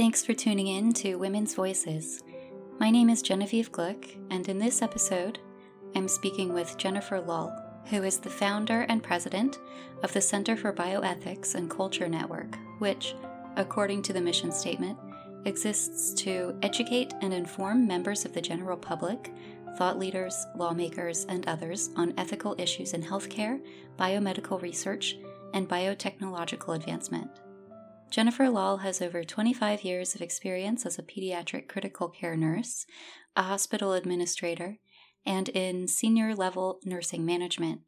[0.00, 2.22] Thanks for tuning in to Women's Voices.
[2.78, 5.38] My name is Genevieve Gluck, and in this episode,
[5.94, 7.52] I'm speaking with Jennifer Lahl,
[7.88, 9.58] who is the founder and president
[10.02, 13.14] of the Center for Bioethics and Culture Network, which,
[13.56, 14.98] according to the mission statement,
[15.44, 19.30] exists to educate and inform members of the general public,
[19.76, 23.60] thought leaders, lawmakers, and others on ethical issues in healthcare,
[23.98, 25.18] biomedical research,
[25.52, 27.30] and biotechnological advancement.
[28.10, 32.84] Jennifer Lahl has over 25 years of experience as a pediatric critical care nurse,
[33.36, 34.78] a hospital administrator,
[35.24, 37.82] and in senior level nursing management.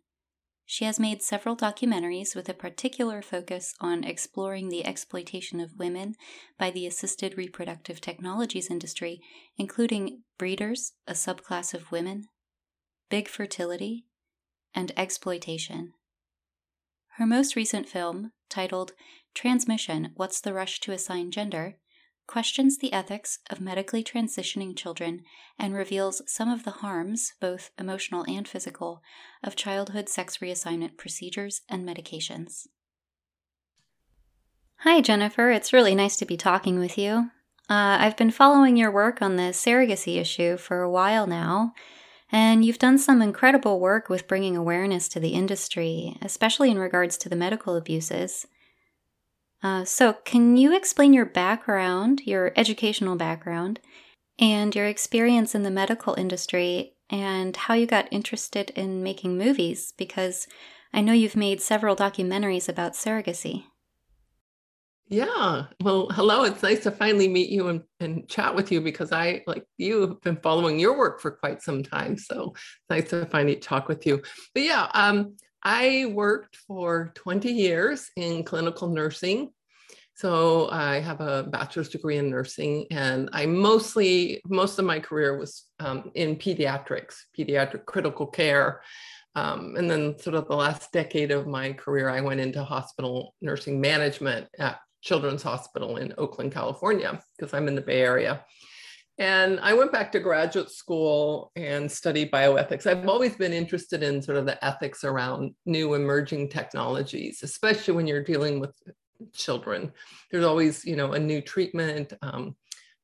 [0.64, 6.14] She has made several documentaries with a particular focus on exploring the exploitation of women
[6.56, 9.20] by the assisted reproductive technologies industry,
[9.58, 12.28] including Breeders, a subclass of women,
[13.10, 14.06] Big Fertility,
[14.72, 15.88] and Eggsploitation.
[17.16, 18.92] Her most recent film, titled
[19.34, 21.76] Trans Mission What's the Rush to Assign Gender,
[22.26, 25.22] questions the ethics of medically transitioning children
[25.58, 29.02] and reveals some of the harms, both emotional and physical,
[29.42, 32.66] of childhood sex reassignment procedures and medications.
[34.78, 35.50] Hi, Jennifer.
[35.50, 37.30] It's really nice to be talking with you.
[37.70, 41.72] Uh, I've been following your work on the surrogacy issue for a while now,
[42.30, 47.16] and you've done some incredible work with bringing awareness to the industry, especially in regards
[47.18, 48.46] to the medical abuses.
[49.62, 53.78] Uh, so, can you explain your background, your educational background,
[54.38, 59.92] and your experience in the medical industry and how you got interested in making movies?
[59.96, 60.48] Because
[60.92, 63.64] I know you've made several documentaries about surrogacy.
[65.08, 65.66] Yeah.
[65.80, 66.44] Well, hello.
[66.44, 70.00] It's nice to finally meet you and, and chat with you because I, like you,
[70.00, 72.16] have been following your work for quite some time.
[72.16, 72.54] So
[72.88, 74.22] nice to finally talk with you.
[74.54, 79.50] But yeah, um, I worked for 20 years in clinical nursing.
[80.14, 85.38] So I have a bachelor's degree in nursing, and I mostly, most of my career
[85.38, 88.82] was um, in pediatrics, pediatric critical care.
[89.34, 93.34] Um, and then, sort of the last decade of my career, I went into hospital
[93.40, 98.44] nursing management at Children's Hospital in Oakland, California, because I'm in the Bay Area.
[99.22, 102.88] And I went back to graduate school and studied bioethics.
[102.88, 108.08] I've always been interested in sort of the ethics around new emerging technologies, especially when
[108.08, 108.74] you're dealing with
[109.32, 109.92] children.
[110.32, 112.14] There's always, you know, a new treatment.
[112.20, 112.56] Um,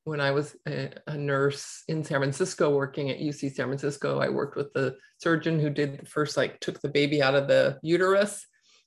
[0.03, 4.29] when I was a, a, nurse in San Francisco working at UC San Francisco, I
[4.29, 7.79] worked with the surgeon who did the first, like, took the baby out of the
[7.81, 8.45] uterus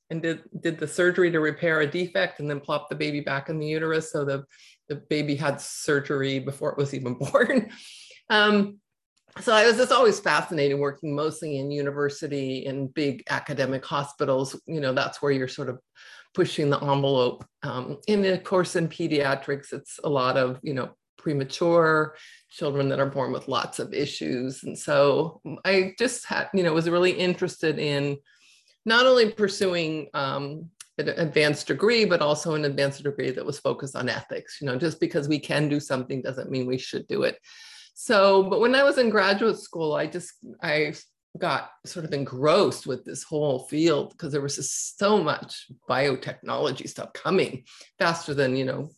[0.09, 3.47] and did, did the surgery to repair a defect and then plopped the baby back
[3.47, 4.11] in the uterus.
[4.11, 4.43] So the
[4.91, 7.71] the baby had surgery before it was even born.
[8.29, 8.77] um,
[9.39, 14.59] so I was just always fascinated working mostly in university and big academic hospitals.
[14.65, 15.79] You know, that's where you're sort of
[16.33, 17.45] pushing the envelope.
[17.63, 22.17] Um, and of course, in pediatrics, it's a lot of, you know, premature
[22.49, 24.63] children that are born with lots of issues.
[24.63, 28.17] And so I just had, you know, was really interested in
[28.85, 33.95] not only pursuing um, an advanced degree, but also an advanced degree that was focused
[33.95, 34.57] on ethics.
[34.61, 37.37] You know, just because we can do something doesn't mean we should do it.
[37.93, 40.93] So, but when I was in graduate school, I just I
[41.37, 46.89] got sort of engrossed with this whole field because there was just so much biotechnology
[46.89, 47.63] stuff coming
[47.97, 48.89] faster than you know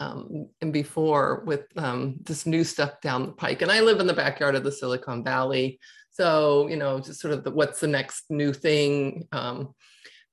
[0.00, 3.62] um, and before with um, this new stuff down the pike.
[3.62, 5.78] And I live in the backyard of the Silicon Valley,
[6.10, 9.26] so you know just sort of the, what's the next new thing.
[9.32, 9.74] Um,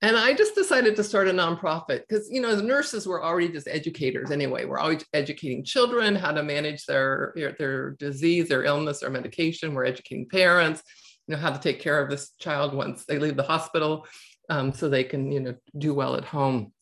[0.03, 3.47] and I just decided to start a nonprofit because, you know, the nurses were already
[3.47, 4.65] just educators anyway.
[4.65, 9.73] We're always educating children how to manage their, their disease, their illness, their medication.
[9.73, 10.83] We're educating parents,
[11.25, 14.05] you know, how to take care of this child once they leave the hospital
[14.49, 16.73] um, so they can, you know, do well at home.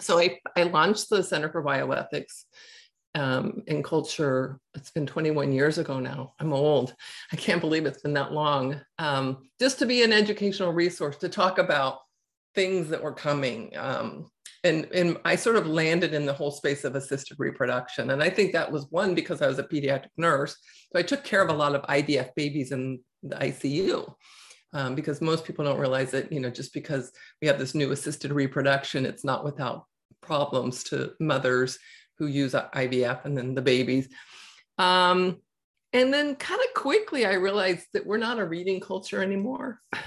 [0.00, 2.44] So I, I launched the Center for Bioethics
[3.14, 4.60] um, in culture.
[4.74, 6.34] It's been 21 years ago now.
[6.38, 6.94] I'm old.
[7.32, 8.82] I can't believe it's been that long.
[8.98, 12.00] Um, just to be an educational resource to talk about
[12.54, 13.72] things that were coming.
[13.76, 14.30] Um,
[14.62, 18.10] and, and I sort of landed in the whole space of assisted reproduction.
[18.10, 20.56] And I think that was one because I was a pediatric nurse.
[20.92, 24.12] So I took care of a lot of IVF babies in the ICU.
[24.72, 27.92] Um, because most people don't realize that, you know, just because we have this new
[27.92, 29.84] assisted reproduction, it's not without
[30.20, 31.78] problems to mothers
[32.18, 34.08] who use IVF and then the babies.
[34.78, 35.38] Um,
[35.92, 39.80] and then kind of quickly, I realized that we're not a reading culture anymore.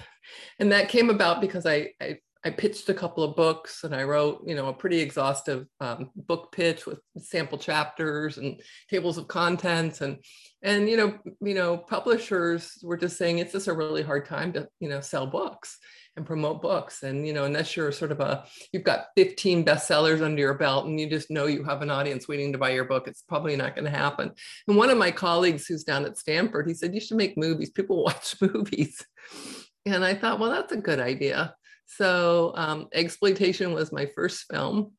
[0.60, 4.04] And that came about because I, I I pitched a couple of books and I
[4.04, 9.28] wrote, you know, a pretty exhaustive um, book pitch with sample chapters and tables of
[9.28, 10.18] contents and
[10.64, 14.54] and you know, you know, publishers were just saying it's just a really hard time
[14.54, 15.78] to, you know, sell books.
[16.18, 17.04] and promote books.
[17.04, 18.44] And, you know, unless you're sort of a,
[18.74, 22.28] you've got 15 bestsellers under your belt and you just know you have an audience
[22.28, 24.32] waiting to buy your book, it's probably not going to happen.
[24.68, 27.70] And one of my colleagues who's down at Stanford, he said, you should make movies.
[27.70, 29.06] People watch movies.
[29.86, 31.56] And I thought, well, that's a good idea.
[31.88, 34.94] So, um, Eggsploitation was my first film.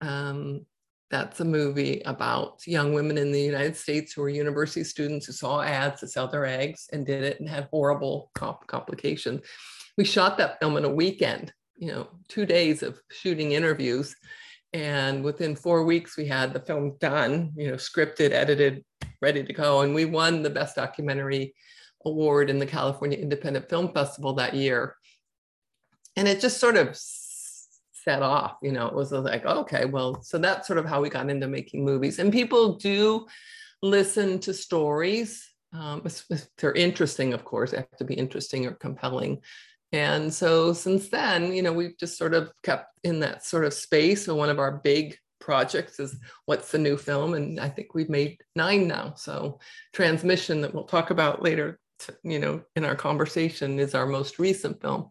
[0.00, 0.64] Um,
[1.10, 5.32] that's a movie about young women in the United States who were university students who
[5.32, 9.40] saw ads to sell their eggs and did it and had horrible comp- complications
[9.98, 14.14] we shot that film in a weekend, you know, two days of shooting interviews.
[14.72, 18.84] And within four weeks, we had the film done, you know, scripted, edited,
[19.20, 19.80] ready to go.
[19.80, 21.52] And we won the Best Documentary
[22.04, 24.94] Award in the California Independent Film Festival that year.
[26.18, 26.98] And it just sort of
[27.92, 31.08] set off, you know, it was like, okay, well, so that's sort of how we
[31.08, 32.18] got into making movies.
[32.18, 33.26] And people do
[33.82, 35.46] listen to stories.
[35.72, 36.02] Um,
[36.58, 39.40] they're interesting, of course, they have to be interesting or compelling
[39.92, 43.72] and so since then, you know, we've just sort of kept in that sort of
[43.72, 44.26] space.
[44.26, 47.34] So one of our big projects is what's the new film?
[47.34, 49.14] And I think we've made nine now.
[49.16, 49.60] So
[49.94, 51.78] Trans Mission that we'll talk about later,
[52.22, 55.08] you know, in our conversation is our most recent film.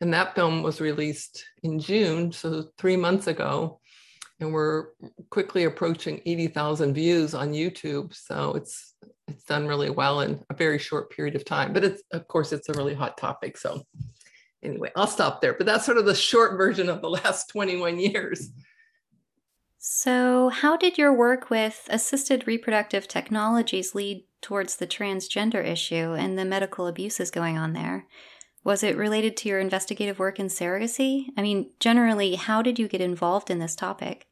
[0.00, 3.80] And that film was released in June, so three months ago.
[4.40, 4.88] And we're
[5.30, 8.14] quickly approaching 80,000 views on YouTube.
[8.14, 8.94] So it's
[9.26, 11.72] it's done really well in a very short period of time.
[11.72, 13.58] But it's of course it's a really hot topic.
[13.58, 13.82] So
[14.62, 15.54] anyway, I'll stop there.
[15.54, 18.50] But that's sort of the short version of the last 21 years.
[19.80, 26.36] So, how did your work with assisted reproductive technologies lead towards the transgender issue and
[26.36, 28.06] the medical abuses going on there?
[28.64, 31.26] Was it related to your investigative work in surrogacy?
[31.36, 34.26] I mean, generally, how did you get involved in this topic?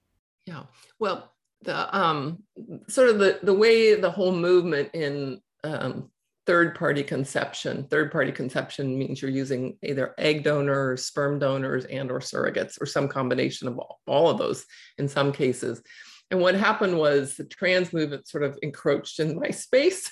[0.46, 0.64] Yeah,
[0.98, 1.32] well,
[1.62, 2.42] the um,
[2.88, 6.10] sort of the the way the whole movement in um,
[6.46, 7.86] third party conception.
[7.90, 12.86] Third party conception means you're using either egg donors, sperm donors, and or surrogates, or
[12.86, 14.64] some combination of all, all of those
[14.98, 15.82] in some cases.
[16.30, 20.10] And what happened was the trans movement sort of encroached in my space.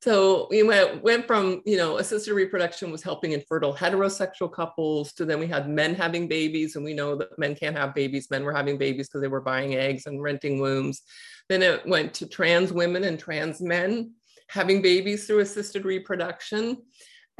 [0.00, 5.24] So we went, went from, you know, assisted reproduction was helping infertile heterosexual couples to
[5.24, 6.76] then we had men having babies.
[6.76, 8.30] And we know that men can't have babies.
[8.30, 11.02] Men were having babies because they were buying eggs and renting wombs.
[11.48, 14.12] Then it went to trans women and trans men
[14.48, 16.78] having babies through assisted reproduction.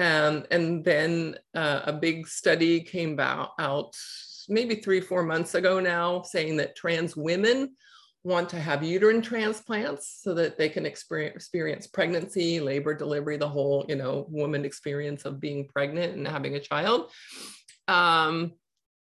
[0.01, 3.97] Um, and then uh, a big study came out, out
[4.49, 7.77] maybe three, four months ago now, saying that trans women
[8.29, 13.87] want to have uterine transplants so that they can experience, pregnancy, labor, delivery, the whole,
[13.89, 17.11] you know, woman experience of being pregnant and having a child.
[17.89, 18.53] Um,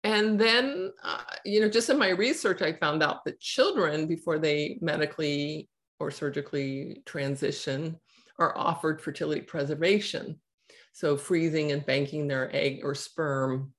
[0.04, 4.38] and then, uh, you know, just in my research, I found out that children, before
[4.38, 7.98] they medically or surgically transition
[8.38, 10.40] are offered fertility preservation.
[10.92, 13.74] So freezing and banking their egg or sperm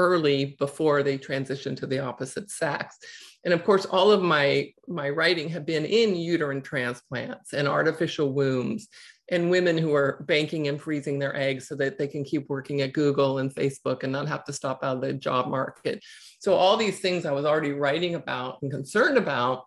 [0.00, 2.96] early before they transition to the opposite sex.
[3.44, 8.32] And of course, all of my, my writing have been in uterine transplants and artificial
[8.32, 8.88] wombs
[9.30, 12.80] and women who are banking and freezing their eggs so that they can keep working
[12.80, 16.02] at Google and Facebook and not have to stop out of the job market.
[16.40, 19.64] So all these things I was already writing about and concerned about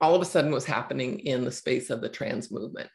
[0.00, 2.90] all of a sudden was happening in the space of the trans movement.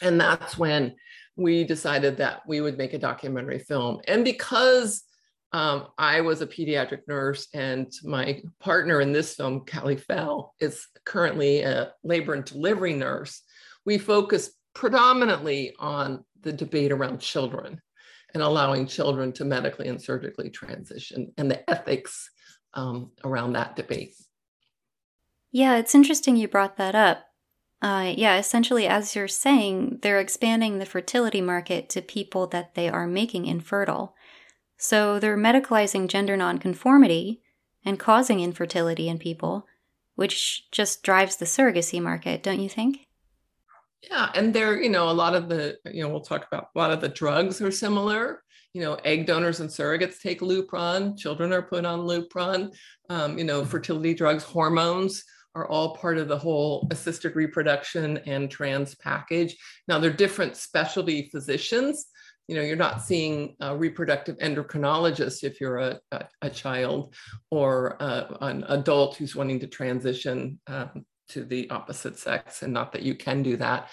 [0.00, 0.96] And that's when
[1.36, 4.00] we decided that we would make a documentary film.
[4.08, 5.02] And because
[5.52, 10.86] um, I was a pediatric nurse and my partner in this film, Kallie Fell, is
[11.04, 13.42] currently a labor and delivery nurse,
[13.84, 17.80] we focus predominantly on the debate around children
[18.32, 22.30] and allowing children to medically and surgically transition and the ethics
[22.72, 24.14] um, around that debate.
[25.50, 27.26] Yeah, it's interesting you brought that up.
[27.82, 32.88] Uh, yeah, essentially, as you're saying, they're expanding the fertility market to people that they
[32.88, 34.14] are making infertile.
[34.82, 37.40] So they're medicalizing gender nonconformity
[37.84, 39.64] and causing infertility in people,
[40.16, 43.06] which just drives the surrogacy market, don't you think?
[44.02, 46.78] Yeah, and there, you know, a lot of the, you know, we'll talk about a
[46.78, 48.42] lot of the drugs are similar.
[48.74, 51.16] You know, egg donors and surrogates take Lupron.
[51.16, 52.74] Children are put on Lupron.
[53.08, 55.22] Um, you know, fertility drugs, hormones
[55.54, 59.56] are all part of the whole assisted reproduction and trans package.
[59.86, 62.06] Now, they're different specialty physicians.
[62.52, 67.14] You know, you're not seeing a reproductive endocrinologist if you're a, a, a child
[67.50, 72.92] or uh, an adult who's wanting to transition um, to the opposite sex, and not
[72.92, 73.88] that you can do that.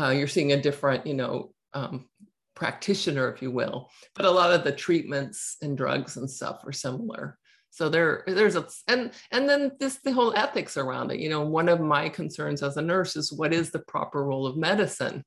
[0.00, 2.08] Uh, you're seeing a different, you know, um,
[2.54, 3.90] practitioner, if you will.
[4.14, 7.36] But a lot of the treatments and drugs and stuff are similar.
[7.70, 11.18] So there, there's a and and then this the whole ethics around it.
[11.18, 14.46] You know, one of my concerns as a nurse is what is the proper role
[14.46, 15.24] of medicine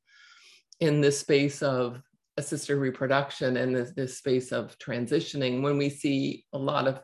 [0.79, 2.01] in this space of
[2.38, 7.01] assisted reproduction and this, this space of transitioning when we see a lot of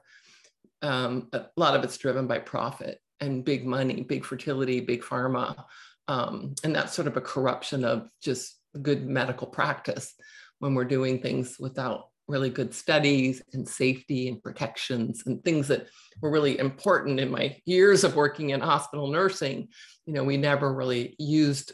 [0.82, 5.64] um, a lot of it's driven by profit and big money, big fertility, big pharma.
[6.10, 10.14] Um, and that's sort of a corruption of just good medical practice
[10.60, 15.88] when we're doing things without really good studies and safety and protections and things that
[16.22, 19.68] were really important in my years of working in hospital nursing.
[20.06, 21.74] You know, we never really used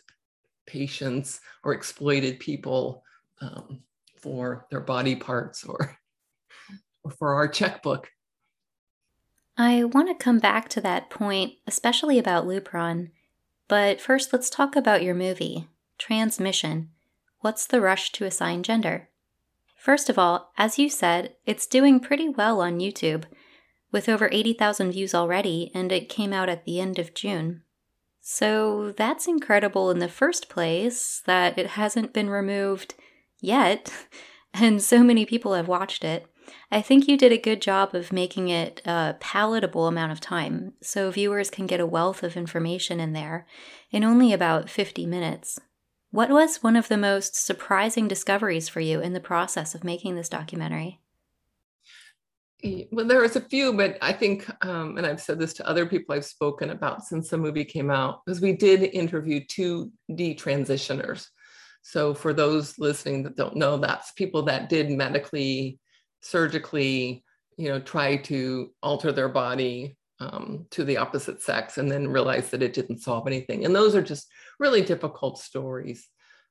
[0.67, 3.03] patients or exploited people
[3.41, 3.81] um,
[4.15, 5.97] for their body parts or,
[7.03, 8.09] or for our checkbook.
[9.57, 13.09] I want to come back to that point, especially about Lupron.
[13.67, 15.67] But first, let's talk about your movie,
[15.97, 16.89] Trans Mission.
[17.41, 19.09] What's the rush to assign gender?
[19.75, 23.25] First of all, as you said, it's doing pretty well on YouTube,
[23.91, 27.63] with over 80,000 views already, and it came out at the end of June.
[28.21, 32.93] So that's incredible in the first place that it hasn't been removed
[33.41, 33.91] yet,
[34.53, 36.25] and so many people have watched it.
[36.71, 40.73] I think you did a good job of making it a palatable amount of time
[40.81, 43.45] so viewers can get a wealth of information in there
[43.91, 45.59] in only about 50 minutes.
[46.11, 50.15] What was one of the most surprising discoveries for you in the process of making
[50.15, 50.99] this documentary?
[52.91, 55.85] Well, there was a few, but I think, um, and I've said this to other
[55.85, 61.27] people I've spoken about since the movie came out, because we did interview two detransitioners.
[61.81, 65.79] So, for those listening that don't know, that's people that did medically
[66.21, 67.23] surgically,
[67.57, 72.49] you know, try to alter their body um, to the opposite sex and then realize
[72.49, 73.65] that it didn't solve anything.
[73.65, 74.27] And those are just
[74.59, 76.07] really difficult stories.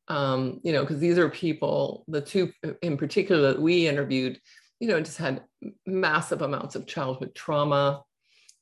[0.08, 4.40] Um, you know, because these are people, the two in particular that we interviewed,
[4.80, 5.42] you know, just had
[5.86, 8.02] massive amounts of childhood trauma,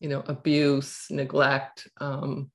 [0.00, 2.50] you know, abuse, neglect, um,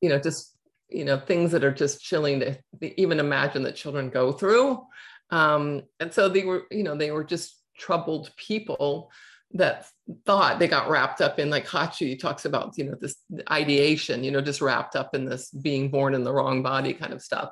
[0.00, 0.55] you know, just,
[0.88, 2.58] you know, things that are just chilling to
[3.00, 4.82] even imagine that children go through.
[5.30, 9.10] Um, and so they were, you know, they were just troubled people
[9.52, 9.86] that
[10.24, 13.16] thought they got wrapped up in like Hacsi talks about, you know, this
[13.50, 17.12] ideation, you know, just wrapped up in this being born in the wrong body kind
[17.12, 17.50] of stuff.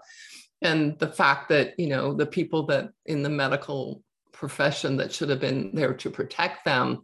[0.62, 5.28] And the fact that, you know, the people that in the medical profession that should
[5.28, 7.02] have been there to protect them,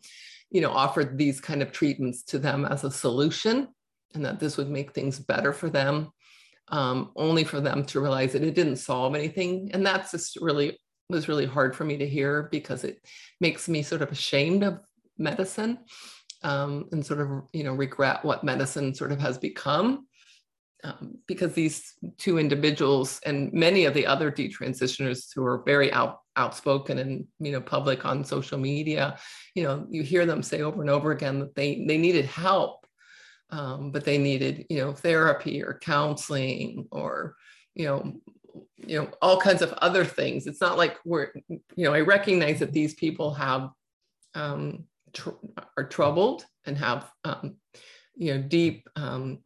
[0.50, 3.68] you know, offered these kind of treatments to them as a solution
[4.14, 6.10] and that this would make things better for them
[6.70, 9.70] um, only for them to realize that it didn't solve anything.
[9.72, 13.04] And that's just really was really hard for me to hear because it
[13.40, 14.78] makes me sort of ashamed of
[15.18, 15.78] medicine
[16.42, 20.06] um, and sort of you know regret what medicine sort of has become.
[20.82, 26.20] Um, because these two individuals and many of the other detransitioners who are very out,
[26.36, 29.18] outspoken and you know public on social media,
[29.54, 32.79] you know, you hear them say over and over again that they they needed help
[33.50, 37.36] um, but they needed you know therapy or counseling or
[37.74, 38.12] you know
[38.76, 40.46] you know all kinds of other things.
[40.46, 43.70] It's not like we're you know i recognize that these people have
[44.34, 45.30] um, tr-
[45.76, 47.56] are troubled and have um,
[48.16, 49.38] you know deep um,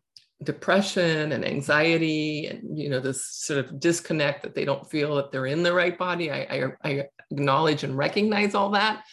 [0.43, 5.33] depression and anxiety and you know this sort of disconnect that they don't feel that
[5.33, 6.31] they're in the right body.
[6.31, 9.05] I, I, I acknowledge and recognize all that.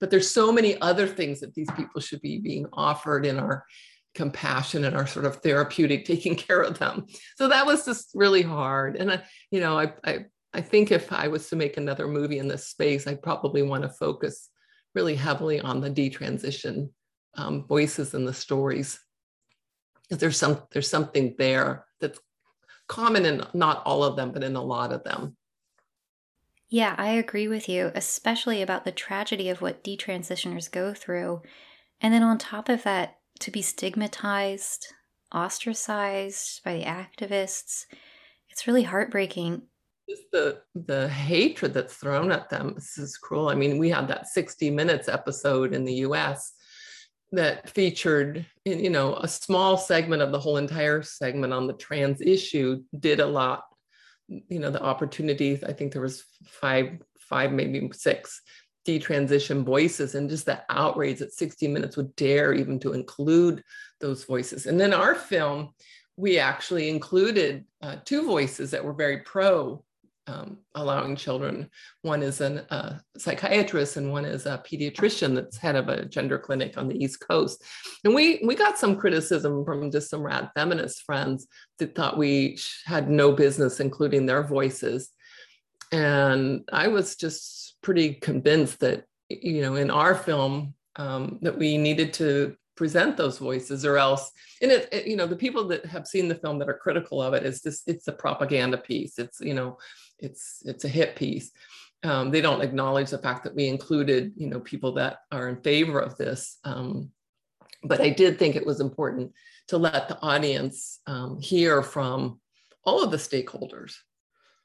[0.00, 3.64] But there's so many other things that these people should be being offered in our
[4.14, 7.06] compassion and our sort of therapeutic taking care of them.
[7.36, 8.96] So that was just really hard.
[8.96, 12.38] And I, you know, I, I, I think if I was to make another movie
[12.38, 14.48] in this space, I'd probably want to focus
[14.94, 16.90] really heavily on the detransition
[17.36, 19.00] um, voices and the stories.
[20.02, 22.20] Because there's some there's something there that's
[22.88, 25.36] common in not all of them, but in a lot of them.
[26.68, 31.42] Yeah, I agree with you, especially about the tragedy of what detransitioners go through.
[32.00, 34.92] And then on top of that, to be stigmatized,
[35.32, 37.86] ostracized by the activists.
[38.50, 39.62] It's really heartbreaking.
[40.08, 42.74] Just the the hatred that's thrown at them.
[42.74, 43.48] This is cruel.
[43.48, 46.52] I mean, we had that 60 minutes episode in the US
[47.34, 52.20] that featured you know a small segment of the whole entire segment on the trans
[52.20, 53.64] issue did a lot
[54.28, 58.40] you know the opportunities i think there was five five maybe six
[58.86, 63.62] detransition voices and just the outrage that 60 Minutes would dare even to include
[64.00, 64.66] those voices.
[64.66, 65.70] And then our film,
[66.16, 69.82] we actually included uh, two voices that were very pro
[70.26, 71.68] um, allowing children.
[72.02, 76.38] One is a uh, psychiatrist and one is a pediatrician that's head of a gender
[76.38, 77.62] clinic on the East Coast.
[78.04, 81.46] And we we got some criticism from just some rad feminist friends
[81.78, 85.10] that thought we had no business including their voices.
[85.92, 91.78] And I was just pretty convinced that you know in our film um, that we
[91.78, 95.86] needed to present those voices or else and it, it, you know the people that
[95.86, 99.16] have seen the film that are critical of it is this it's a propaganda piece
[99.18, 99.78] it's you know
[100.18, 101.52] it's it's a hit piece.
[102.02, 105.56] Um, they don't acknowledge the fact that we included, you know, people that are in
[105.56, 106.58] favor of this.
[106.64, 107.10] Um,
[107.82, 109.32] but I did think it was important
[109.68, 112.40] to let the audience um, hear from
[112.84, 113.94] all of the stakeholders.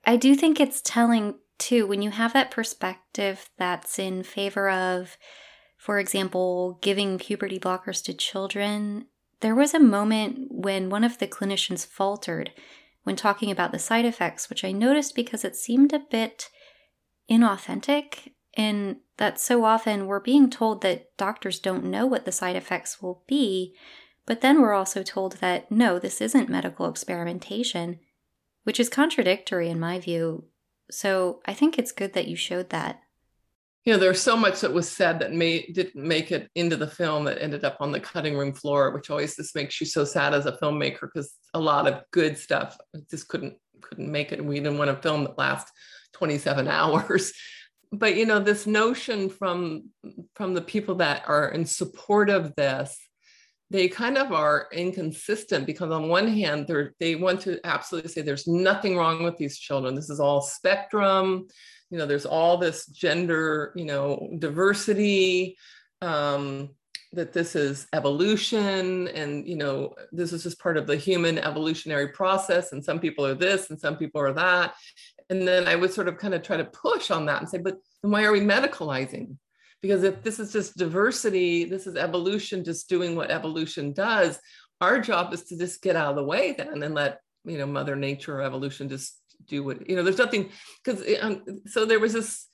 [0.06, 5.18] I do think it's telling too when you have that perspective that's in favor of,
[5.78, 9.06] for example, giving puberty blockers to children.
[9.42, 12.52] There was a moment when one of the clinicians faltered
[13.04, 16.50] when talking about the side effects, which I noticed because it seemed a bit
[17.30, 22.56] inauthentic in that so often we're being told that doctors don't know what the side
[22.56, 23.76] effects will be,
[24.26, 28.00] but then we're also told that no, this isn't medical experimentation,
[28.64, 30.46] which is contradictory in my view.
[30.92, 33.02] So I think it's good that you showed that.
[33.86, 36.88] You know, there's so much that was said that may didn't make it into the
[36.88, 40.04] film that ended up on the cutting room floor, which always just makes you so
[40.04, 42.78] sad as a filmmaker because a lot of good stuff
[43.10, 44.44] just couldn't couldn't make it.
[44.44, 45.72] We didn't want a film that lasts
[46.14, 47.34] 27 hours
[47.92, 49.90] but you know this notion from
[50.36, 52.98] from the people that are in support of this
[53.72, 58.48] they kind of are inconsistent because on one hand they want to absolutely say there's
[58.48, 59.96] nothing wrong with these children.
[59.96, 61.48] This is all spectrum.
[61.92, 65.58] You know there's all this gender you know diversity
[66.02, 66.70] um,
[67.14, 72.10] that this is evolution and you know this is just part of the human evolutionary
[72.10, 72.72] process.
[72.72, 74.76] And some people are this and some people are that.
[75.30, 77.60] And then I would sort of kind of try to push on that and say,
[77.60, 79.38] but then why are we medicalizing?
[79.82, 84.40] Because if this is just diversity, this is evolution just doing what evolution does,
[84.82, 87.66] our job is to just get out of the way then and let, you know,
[87.66, 89.18] Mother Nature or evolution just
[89.48, 90.50] do what, you know, there's nothing,
[90.84, 92.48] because um, so there was this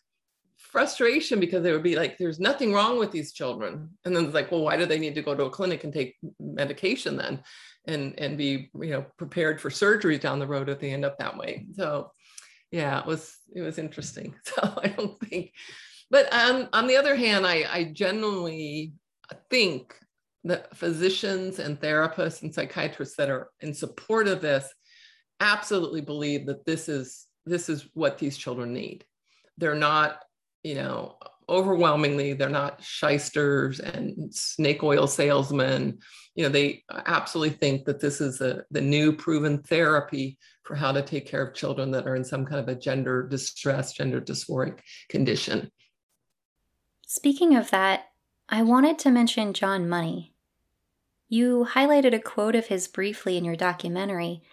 [0.57, 3.89] frustration because they would be like, there's nothing wrong with these children.
[4.05, 5.93] And then it's like, well, why do they need to go to a clinic and
[5.93, 7.41] take medication then?
[7.87, 11.19] And, and be you know prepared for surgery down the road if they end up
[11.19, 12.09] that way so
[12.75, 14.35] yeah, it was it was interesting.
[14.43, 15.53] So I don't think,
[16.11, 18.93] but um, on the other hand, I, I genuinely
[19.49, 19.95] think
[20.43, 24.71] that physicians and therapists and psychiatrists that are in support of this
[25.39, 29.05] absolutely believe that this is this is what these children need.
[29.57, 30.19] They're not,
[30.63, 35.97] you know, overwhelmingly they're not shysters and snake oil salesmen
[36.33, 40.91] you know they absolutely think that this is a, the new proven therapy for how
[40.91, 44.19] to take care of children that are in some kind of a gender distress gender
[44.19, 44.79] dysphoric
[45.09, 45.69] condition
[47.15, 48.09] speaking of that
[48.49, 50.33] i wanted to mention john money
[51.27, 54.43] you highlighted a quote of his briefly in your documentary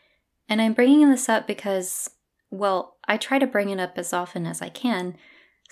[0.49, 2.09] and i'm bringing this up because
[2.51, 5.17] well i try to bring it up as often as i can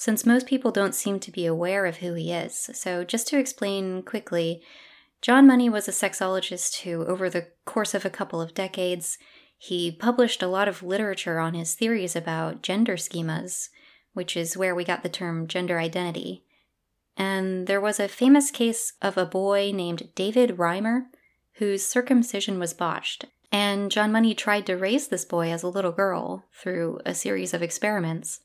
[0.00, 2.70] since most people don't seem to be aware of who he is.
[2.72, 4.62] So, just to explain quickly,
[5.20, 9.18] John Money was a sexologist who, over the course of a couple of decades,
[9.58, 13.68] he published a lot of literature on his theories about gender schemas,
[14.14, 16.44] which is where we got the term gender identity.
[17.20, 21.02] And there was a famous case of a boy named David Reimer
[21.56, 23.26] whose circumcision was botched.
[23.52, 27.52] And John Money tried to raise this boy as a little girl through a series
[27.52, 28.40] of experiments.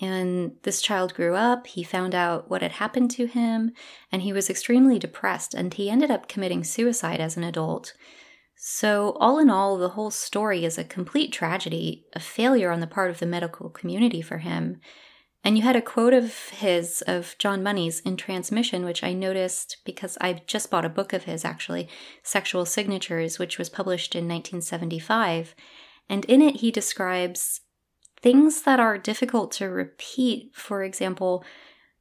[0.00, 3.72] And this child grew up, he found out what had happened to him,
[4.12, 7.92] and he was extremely depressed, and he ended up committing suicide as an adult.
[8.54, 12.86] So, all in all, the whole story is a complete tragedy, a failure on the
[12.86, 14.80] part of the medical community for him.
[15.44, 19.12] And you had a quote of his, of John Money's, in Trans Mission, which I
[19.12, 21.88] noticed because I just bought a book of his, actually,
[22.22, 25.54] Sexual Signatures, which was published in 1975.
[26.08, 27.62] And in it, he describes
[28.20, 30.54] things that are difficult to repeat.
[30.54, 31.44] For example,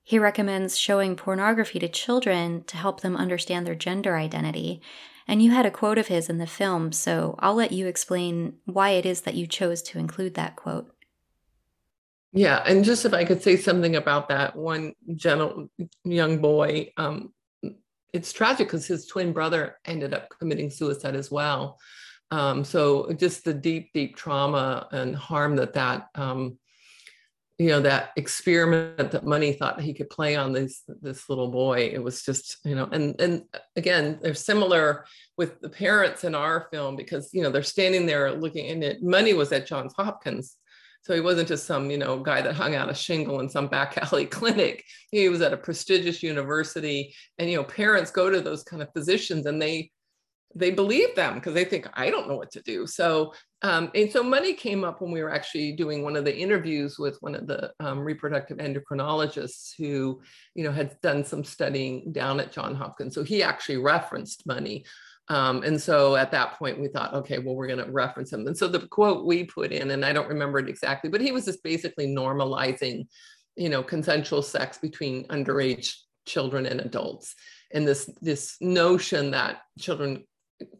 [0.04, 4.82] he recommends showing pornography to children to help them understand their gender identity.
[5.28, 8.56] And you had a quote of his in the film, so I'll let you explain
[8.66, 10.94] why it is that you chose to include that quote.
[12.34, 15.68] Yeah, and just if I could say something about that one gentle
[16.06, 17.34] young boy, um,
[18.14, 21.78] it's tragic because his twin brother ended up committing suicide as well.
[22.30, 26.58] Um, so just the deep, deep trauma and harm that that, um,
[27.58, 31.92] you know, that experiment that Money thought he could play on this this little boy.
[31.94, 33.44] It was just, you know, and and
[33.76, 35.06] again, they're similar
[35.38, 39.04] with the parents in our film because you know they're standing there looking, and it.
[39.04, 40.58] Money was at Johns Hopkins,
[41.04, 43.68] so he wasn't just some, you know, guy that hung out a shingle in some
[43.68, 44.84] back alley clinic.
[45.12, 48.94] He was at a prestigious university, and you know, parents go to those kind of
[48.94, 49.92] physicians, and they
[50.54, 52.86] they believe them because they think I don't know what to do.
[52.86, 53.34] So
[53.64, 56.98] um, and so money came up when we were actually doing one of the interviews
[56.98, 60.22] with one of the um, reproductive endocrinologists who,
[60.56, 63.14] you know, had done some studying down at John Hopkins.
[63.14, 64.86] So he actually referenced money.
[65.30, 68.48] Um, and so at that point, we thought, okay, well, we're going to reference him.
[68.48, 71.32] And so the quote we put in, and I don't remember it exactly, but he
[71.32, 73.08] was just basically normalizing,
[73.56, 75.94] you know, consensual sex between underage
[76.26, 77.36] children and adults,
[77.74, 80.26] and this this notion that children,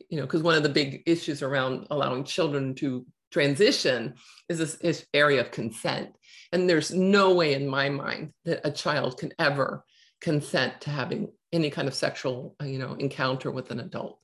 [0.10, 4.14] you know, because one of the big issues around allowing children to transition
[4.50, 6.10] is this, this area of consent,
[6.52, 9.86] and there's no way in my mind that a child can ever
[10.20, 14.21] consent to having any kind of sexual, you know, encounter with an adult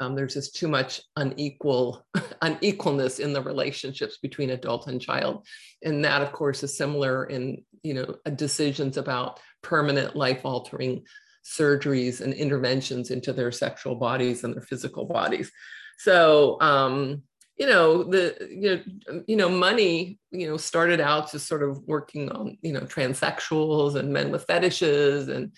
[0.00, 2.04] um, there's just too much unequal
[2.42, 5.46] unequalness in the relationships between adult and child.
[5.82, 11.04] And that of course is similar in you know decisions about permanent life altering
[11.44, 15.50] surgeries and interventions into their sexual bodies and their physical bodies.
[15.98, 17.22] So um,
[17.56, 21.82] you know the you know you know money you know started out just sort of
[21.86, 25.52] working on you know transsexuals and men with fetishes and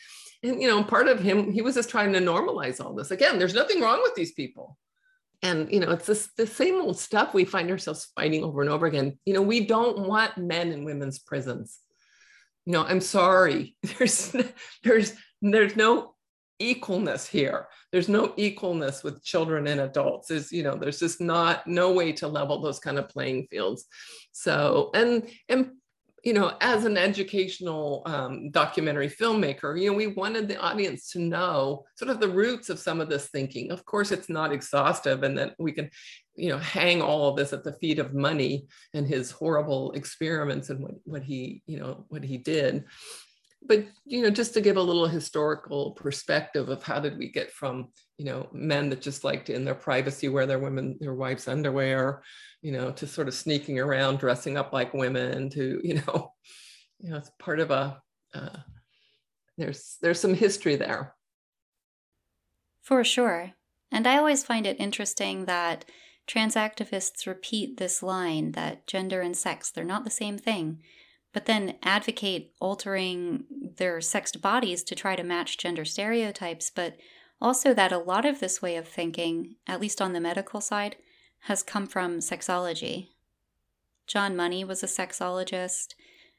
[0.46, 3.10] and you know part of him he was just trying to normalize all this.
[3.10, 4.78] Again there's nothing wrong with these people.
[5.42, 8.70] And you know it's this the same old stuff we find ourselves fighting over and
[8.70, 9.18] over again.
[9.26, 11.78] You know we don't want men in women's prisons.
[12.64, 13.76] You know i'm sorry.
[13.82, 14.34] There's
[14.82, 16.14] there's there's no
[16.60, 17.68] equalness here.
[17.92, 20.28] There's no equalness with children and adults.
[20.28, 23.84] There's you know there's just not no way to level those kind of playing fields.
[24.32, 25.72] So and and
[26.26, 31.20] you know, as an educational um, documentary filmmaker, you know, we wanted the audience to
[31.20, 33.70] know sort of the roots of some of this thinking.
[33.70, 35.88] Of course, it's not exhaustive, and that we can,
[36.34, 40.68] you know, hang all of this at the feet of money and his horrible experiments
[40.68, 42.86] and what, what he, you know, what he did.
[43.66, 47.50] But you know, just to give a little historical perspective of how did we get
[47.52, 51.48] from, you know, men that just liked in their privacy wear their women, their wives'
[51.48, 52.22] underwear,
[52.62, 56.32] you know, to sort of sneaking around, dressing up like women, to you know,
[57.00, 58.00] you know, it's part of a.
[58.34, 58.58] Uh,
[59.58, 61.14] there's there's some history there.
[62.82, 63.52] For sure,
[63.90, 65.86] and I always find it interesting that
[66.26, 70.82] trans activists repeat this line that gender and sex they're not the same thing,
[71.36, 73.44] but then advocate altering
[73.76, 76.96] their sexed bodies to try to match gender stereotypes, but
[77.42, 80.96] also that a lot of this way of thinking, at least on the medical side,
[81.40, 83.08] has come from sexology.
[84.06, 85.88] John Money was a sexologist,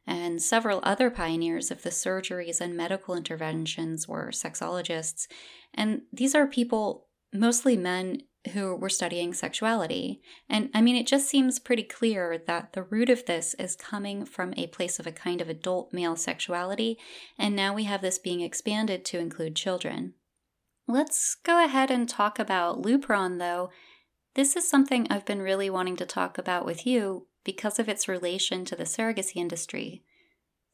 [0.08, 5.28] and several other pioneers of the surgeries and medical interventions were sexologists.
[5.76, 10.22] And these are people, mostly men, who were studying sexuality.
[10.50, 14.26] And I mean, it just seems pretty clear that the root of this is coming
[14.26, 16.98] from a place of a kind of adult male sexuality,
[17.38, 20.14] and now we have this being expanded to include children.
[20.88, 23.70] Let's go ahead and talk about Lupron, though,
[24.38, 28.08] this is something I've been really wanting to talk about with you because of its
[28.08, 30.04] relation to the surrogacy industry.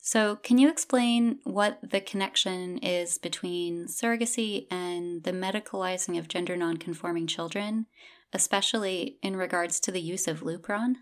[0.05, 6.57] So, can you explain what the connection is between surrogacy and the medicalizing of gender
[6.57, 7.85] nonconforming children,
[8.33, 10.95] especially in regards to the use of Lupron?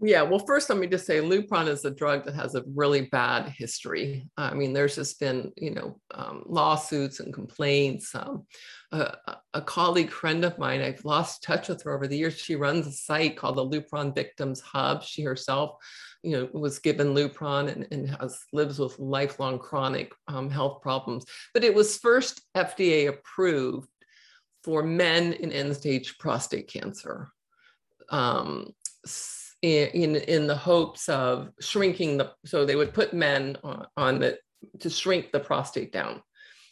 [0.00, 3.02] Yeah, well, first, let me just say Lupron is a drug that has a really
[3.02, 4.28] bad history.
[4.36, 8.12] I mean, there's just been, you know, um, lawsuits and complaints.
[8.12, 8.44] Um,
[8.90, 9.16] a,
[9.54, 12.36] a, colleague friend of mine, I've lost touch with her over the years.
[12.36, 15.02] She runs a site called the Lupron Victims Hub.
[15.04, 15.76] She herself,
[16.22, 21.24] you know, was given Lupron and, and has lives with lifelong chronic um, health problems.
[21.52, 23.88] But it was first FDA approved
[24.64, 27.28] for men in end-stage prostate cancer.
[28.10, 28.72] Um,
[29.64, 34.38] in, in, the hopes of shrinking the, so they would put men on, on the,
[34.80, 36.22] to shrink the prostate down,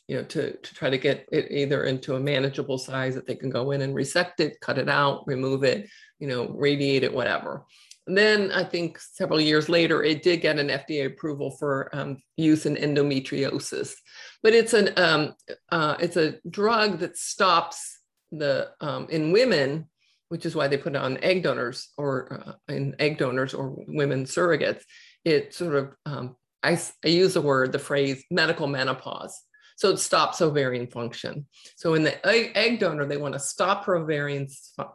[0.09, 3.35] you know, to, to try to get it either into a manageable size that they
[3.35, 7.15] can go in and resect it, cut it out, remove it, you know, radiate it,
[7.15, 7.65] whatever.
[8.07, 12.19] And then I think several years later, it did get an FDA approval for um,
[12.37, 13.95] use in endometriosis,
[14.43, 15.35] but it's an um,
[15.71, 18.01] uh, it's a drug that stops
[18.33, 19.89] the um, in women
[20.33, 23.77] which is why they put it on egg donors or uh, in egg donors or
[23.87, 24.81] women surrogates.
[25.27, 29.39] It sort of, um, I, I use the word, the phrase medical menopause.
[29.77, 31.47] So it stops ovarian function.
[31.77, 34.49] So in the egg, egg donor, they want to stop her ovarian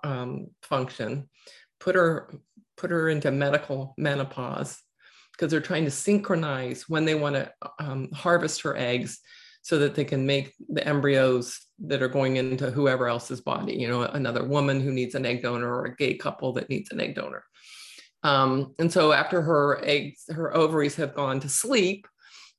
[0.03, 1.29] um, function,
[1.79, 2.33] put her
[2.75, 4.81] put her into medical menopause
[5.33, 9.19] because they're trying to synchronize when they want to um, harvest her eggs
[9.67, 13.85] so that they can make the embryos that are going into whoever else's body, you
[13.85, 17.01] know, another woman who needs an egg donor or a gay couple that needs an
[17.01, 17.43] egg donor.
[18.23, 22.07] Um, and so after her eggs, her ovaries have gone to sleep,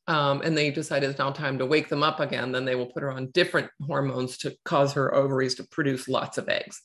[0.06, 2.92] um, and they decide it's now time to wake them up again, then they will
[2.92, 6.82] put her on different hormones to cause her ovaries to produce lots of eggs.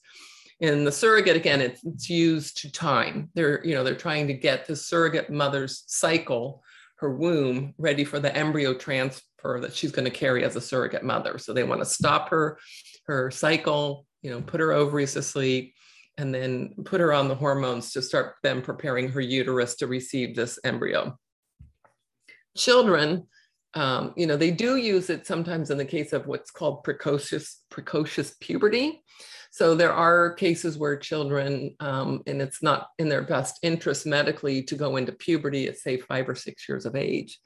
[0.62, 3.30] In the surrogate, again, it's, it's used to time.
[3.34, 6.64] They're, you know, they're trying to get the surrogate mother's cycle
[7.04, 8.74] her womb ready for the embryo
[9.44, 11.38] transfer that she's going to carry as a surrogate mother.
[11.38, 12.58] So they want to stop her
[13.06, 15.74] her cycle, you know, put her ovaries to sleep,
[16.18, 20.36] and then put her on the hormones to start them preparing her uterus to receive
[20.36, 21.18] this embryo.
[22.56, 23.28] Children,
[23.74, 27.64] um, you know, they do use it sometimes in the case of what's called precocious
[27.70, 29.02] precocious puberty.
[29.52, 34.64] So there are cases where children, um, and it's not in their best interest medically
[34.64, 37.38] to go into puberty at say five or six years of age.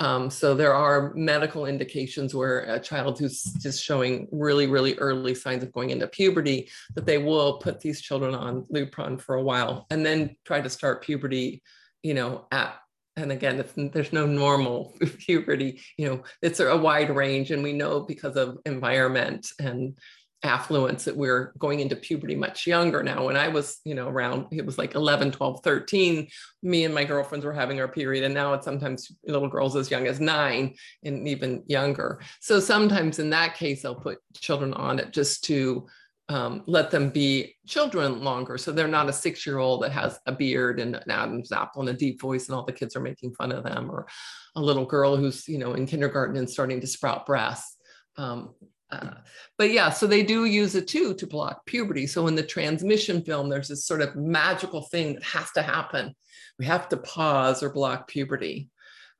[0.00, 5.34] Um, so there are medical indications where a child who's just showing really, really early
[5.34, 9.42] signs of going into puberty, that they will put these children on Lupron for a
[9.42, 11.62] while and then try to start puberty,
[12.02, 12.78] you know, at
[13.22, 17.50] and again, there's no normal puberty, you know, it's a wide range.
[17.50, 19.98] And we know because of environment and
[20.44, 23.26] affluence that we're going into puberty much younger now.
[23.26, 26.28] When i was you know around it was like 11 12 13
[26.62, 29.90] me and my girlfriends were having our period and now it's sometimes little girls as
[29.90, 32.20] young as nine and even younger.
[32.40, 35.86] So sometimes in that case i'll put children on it just to
[36.30, 38.58] um, let them be children longer.
[38.58, 41.80] So they're not a six year old that has a beard and an adam's apple
[41.80, 44.06] and a deep voice and all the kids are making fun of them or
[44.54, 47.76] a little girl who's you know in kindergarten and starting to sprout breasts.
[48.16, 48.54] Um,
[48.90, 49.14] uh,
[49.56, 52.06] but yeah, so they do use it too to block puberty.
[52.06, 55.62] So in the Trans Mission film, there's this sort of magical thing that has to
[55.62, 56.14] happen.
[56.58, 58.70] We have to pause or block puberty.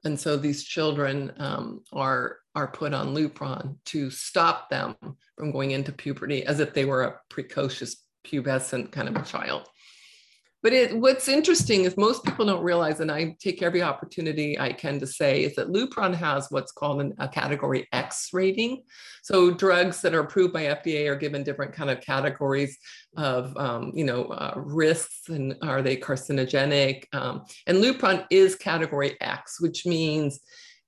[0.05, 4.97] And so these children um, are, are put on Lupron to stop them
[5.37, 9.69] from going into puberty as if they were a precocious pubescent kind of a child.
[10.63, 14.73] But it, what's interesting is most people don't realize, and I take every opportunity I
[14.73, 18.83] can to say, is that Lupron has what's called an, a category X rating.
[19.23, 22.77] So drugs that are approved by FDA are given different kind of categories
[23.17, 27.05] of, um, you know, uh, risks and are they carcinogenic?
[27.13, 30.41] Um, and Lupron is category X, which means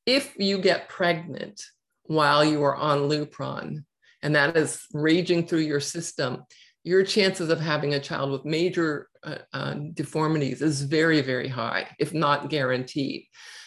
[0.04, 1.62] if you get pregnant
[2.04, 3.84] while you are on Lupron,
[4.22, 6.42] and that is raging through your system,
[6.82, 11.88] your chances of having a child with major uh, uh, deformities is very, very high,
[11.98, 13.24] if not guaranteed.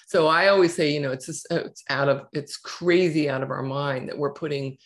[0.07, 3.51] So I always say, you know, it's just, it's out of it's crazy out of
[3.51, 4.77] our mind that we're putting,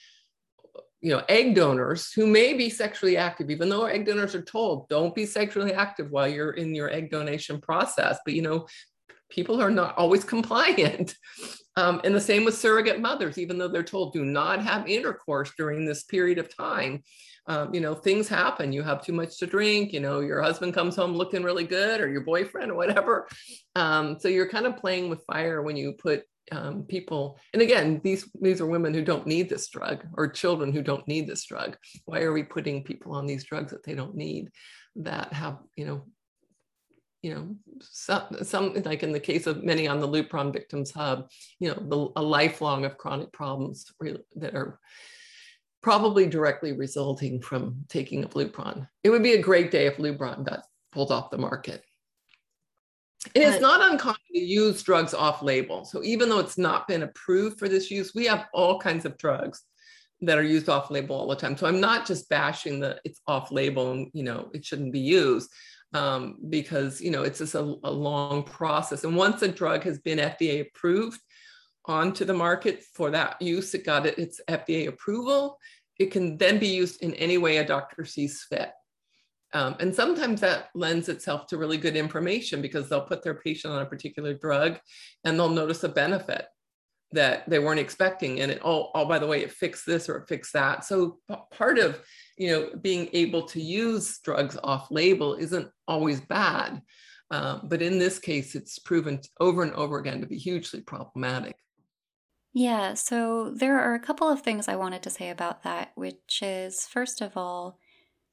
[1.02, 4.90] you know, egg donors who may be sexually active, even though egg donors are told
[4.90, 8.20] don't be sexually active while you're in your egg donation process.
[8.26, 8.68] But you know,
[9.30, 11.16] people are not always compliant.
[11.78, 15.52] Um, and the same with surrogate mothers, even though they're told do not have intercourse
[15.60, 17.04] during this period of time
[17.48, 18.74] um, you know, things happen.
[18.74, 22.02] You have too much to drink, you know, your husband comes home looking really good
[22.02, 23.28] or your boyfriend or whatever.
[23.76, 28.00] Um, so you're kind of playing with fire when you put um, people, and again,
[28.04, 31.46] these, these are women who don't need this drug or children who don't need this
[31.46, 31.78] drug.
[32.06, 34.50] Why are we putting people on these drugs that they don't need
[34.98, 36.06] that have, you know,
[37.22, 41.28] you know, some, some like in the case of many on the Lupron Victims Hub,
[41.60, 43.92] you know, the, a lifelong of chronic problems
[44.36, 44.80] that are
[45.82, 48.88] probably directly resulting from taking of Lupron.
[49.04, 51.84] It would be a great day if Lupron got pulled off the market.
[53.36, 55.86] And it's not uncommon to use drugs off label.
[55.86, 59.18] So even though it's not been approved for this use, we have all kinds of
[59.18, 59.64] drugs
[60.22, 61.58] that are used off label all the time.
[61.58, 65.00] So I'm not just bashing the it's off label and you know it shouldn't be
[65.00, 65.52] used
[65.94, 69.04] um, because you know it's just a, a long process.
[69.04, 71.20] And once a drug has been FDA approved,
[71.88, 73.74] onto the market for that use.
[73.74, 75.58] It got its FDA approval.
[76.00, 78.72] It can then be used in any way a doctor sees fit.
[79.54, 83.74] Um, and sometimes that lends itself to really good information because they'll put their patient
[83.74, 84.78] on a particular drug
[85.24, 86.46] and they'll notice a benefit
[87.14, 88.42] that they weren't expecting.
[88.42, 90.84] And it, oh, oh, by the way, it fixed this or it fixed that.
[90.84, 91.20] So
[91.52, 92.02] part of,
[92.38, 96.82] you know, being able to use drugs off label isn't always bad.
[97.32, 101.56] Um, but in this case, it's proven over and over again to be hugely problematic.
[102.54, 106.42] Yeah, so there are a couple of things I wanted to say about that, which
[106.42, 107.78] is first of all,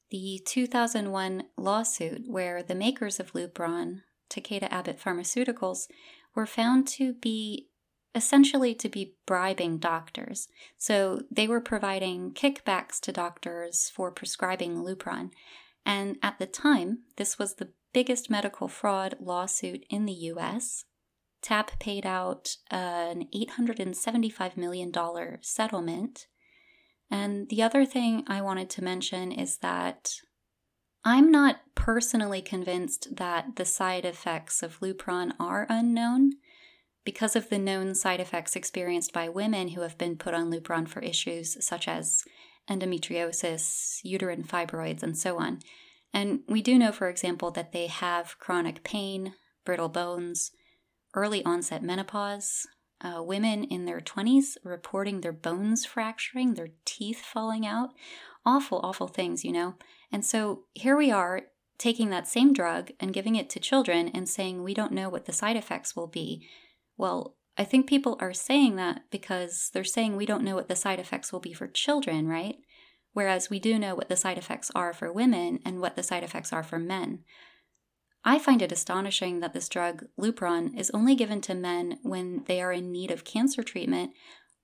[0.09, 5.87] the 2001 lawsuit where the makers of Lupron, Takeda Abbott Pharmaceuticals,
[6.35, 7.69] were found to be
[8.15, 10.47] essentially to be bribing doctors.
[10.77, 15.31] So they were providing kickbacks to doctors for prescribing Lupron.
[15.85, 20.85] And at the time, this was the biggest medical fraud lawsuit in the US.
[21.41, 24.91] TAP paid out an $875 million
[25.41, 26.27] settlement.
[27.11, 30.15] And the other thing I wanted to mention is that
[31.03, 36.33] I'm not personally convinced that the side effects of Lupron are unknown
[37.03, 40.87] because of the known side effects experienced by women who have been put on Lupron
[40.87, 42.23] for issues such as
[42.67, 45.59] endometriosis, uterine fibroids, and so on.
[46.11, 50.51] And we do know, for example, that they have chronic pain, brittle bones,
[51.15, 52.67] early onset menopause,
[53.01, 57.89] uh, women in their 20s reporting their bones fracturing, their teeth falling out.
[58.45, 59.75] Awful, awful things, you know?
[60.11, 61.41] And so here we are
[61.77, 65.25] taking that same drug and giving it to children and saying we don't know what
[65.25, 66.47] the side effects will be.
[66.97, 70.75] Well, I think people are saying that because they're saying we don't know what the
[70.75, 72.57] side effects will be for children, right?
[73.13, 76.23] Whereas we do know what the side effects are for women and what the side
[76.23, 77.19] effects are for men.
[78.27, 82.59] I find it astonishing that this drug, Lupron, is only given to men when they
[82.59, 84.13] are in need of cancer treatment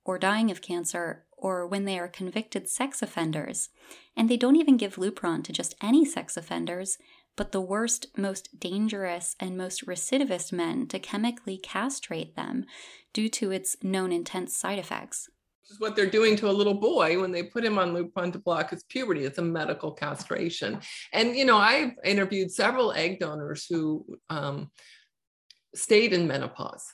[0.03, 3.69] or dying of cancer or when they are convicted sex offenders.
[4.17, 6.97] And they don't even give Lupron to just any sex offenders,
[7.35, 12.65] but the worst, most dangerous, and most recidivist men to chemically castrate them
[13.13, 15.29] due to its known intense side effects
[15.71, 18.39] is what they're doing to a little boy when they put him on Lupron to
[18.39, 19.23] block his puberty.
[19.25, 20.79] It's a medical castration.
[21.13, 24.71] And, you know, I've interviewed several egg donors who um,
[25.73, 26.85] stayed in menopause.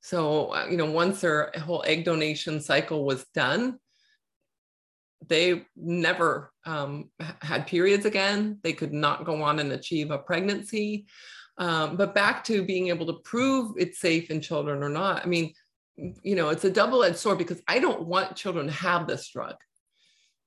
[0.00, 3.78] So, uh, you know, once their whole egg donation cycle was done,
[5.28, 7.10] they never um,
[7.42, 8.58] had periods again.
[8.62, 11.06] They could not go on and achieve a pregnancy.
[11.58, 15.22] Um, but back to being able to prove it's safe in children or not.
[15.22, 15.52] I mean,
[16.22, 19.28] you know, it's a double edged sword because I don't want children to have this
[19.28, 19.56] drug.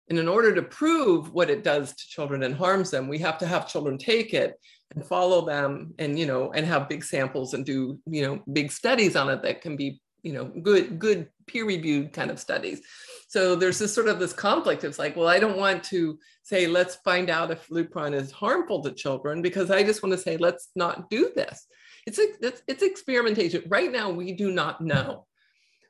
[0.10, 3.38] And in order to prove what it does to children and harms them, we have
[3.40, 4.60] to have children take it
[4.94, 8.72] and follow them and, you know, and have big samples and do, you know, big
[8.72, 12.82] studies on it that can be, you know, good, good peer reviewed kind of studies.
[13.30, 14.84] So there's this sort of this conflict.
[14.84, 18.84] It's like, well, I don't want to say, let's find out if Lupron is harmful
[18.84, 21.66] to children because I just want to say, let's not do this.
[22.06, 23.64] It's, it's, it's experimentation.
[23.68, 25.26] Right now, we do not know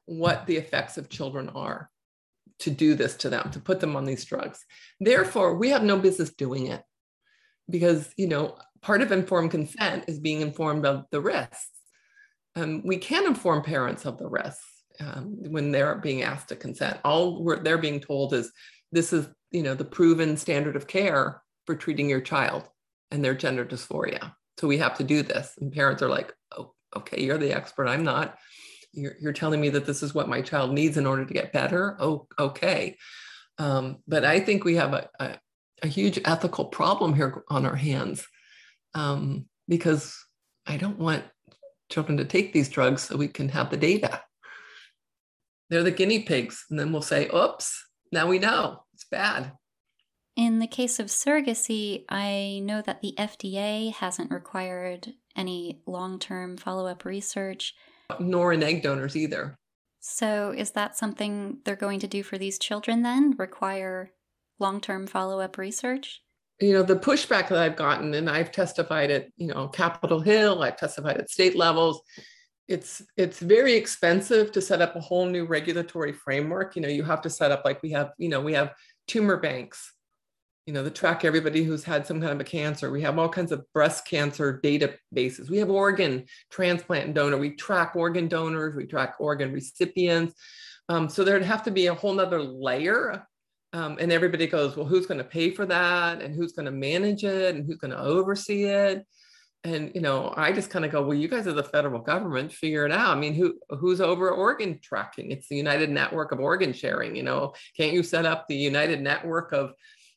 [0.05, 1.89] what the effects of children are
[2.59, 4.65] to do this to them, to put them on these drugs.
[4.99, 6.81] Therefore, we have no business doing it
[7.69, 11.69] because, you know, part of informed consent is being informed of the risks.
[12.55, 16.99] Um, we can inform parents of the risks um, when they're being asked to consent.
[17.03, 18.51] All they're being told is
[18.91, 22.69] this is, you know, the proven standard of care for treating your child
[23.09, 24.33] and their gender dysphoria.
[24.59, 25.55] So we have to do this.
[25.59, 27.87] And parents are like, oh, okay, you're the expert.
[27.87, 28.37] I'm not
[28.93, 31.53] you're, you're telling me that this is what my child needs in order to get
[31.53, 31.97] better?
[31.99, 32.97] Oh okay.
[33.59, 35.37] Um, but i think we have a, a,
[35.83, 38.25] a, huge ethical problem here on our hands
[38.95, 40.17] um, because
[40.65, 41.23] i don't want
[41.91, 44.21] children to take these drugs so we can have the data.
[45.69, 47.79] They're the guinea pigs and then we'll say oops
[48.13, 48.83] now we know.
[48.93, 49.53] It's bad.
[50.35, 56.57] In the case of surrogacy, I know that the FDA hasn't required any long term
[56.57, 57.73] follow up research
[58.19, 59.57] nor in egg donors either.
[59.99, 63.35] So, is that something they're going to do for these children then?
[63.37, 64.11] Require
[64.59, 66.21] long term follow up research?
[66.59, 70.61] You know, the pushback that I've gotten, and I've testified at, you know, Capitol Hill,
[70.61, 72.01] I've testified at state levels.
[72.67, 76.75] It's it's very expensive to set up a whole new regulatory framework.
[76.75, 78.73] You know, you have to set up like we have, you know, we have
[79.07, 79.93] tumor banks
[80.65, 82.89] you know, the track everybody who's had some kind of a cancer.
[82.89, 85.49] We have all kinds of breast cancer databases.
[85.49, 87.37] We have organ transplant donor.
[87.37, 88.75] We track organ donors.
[88.75, 90.35] We track organ recipients.
[90.87, 93.27] Um, so there'd have to be a whole nother layer.
[93.73, 96.21] Um, and everybody goes, well, who's going to pay for that?
[96.21, 97.55] And who's going to manage it?
[97.55, 99.05] And who's going to oversee it?
[99.65, 102.51] And you know, I just kind of go, well, you guys are the federal government,
[102.51, 103.15] figure it out.
[103.15, 105.31] I mean, who who's over organ tracking?
[105.31, 107.15] It's the United Network of Organ Sharing.
[107.15, 109.71] You know, can't you set up the United Network of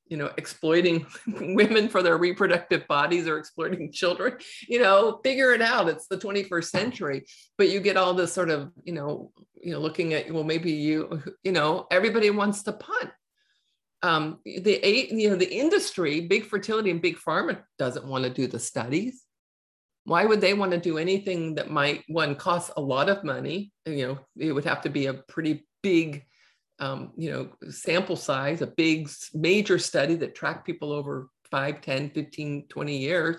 [0.09, 4.37] you know exploiting women for their reproductive bodies or exploiting children
[4.69, 5.89] you know figure it out.
[5.89, 7.25] It's the 21st century.
[7.59, 10.73] But you get all this sort of you know you know looking at well maybe
[10.73, 13.11] you you know everybody wants to punt.
[14.03, 18.31] Um the eight you know the industry big fertility and big pharma doesn't want to
[18.31, 19.23] do the studies.
[20.05, 23.73] Why would they want to do anything that might one cost a lot of money?
[23.87, 26.25] You know it would have to be a pretty big
[26.79, 32.11] um, you know, sample size, a big major study that tracked people over 5, 10,
[32.11, 33.37] 15, 20 years.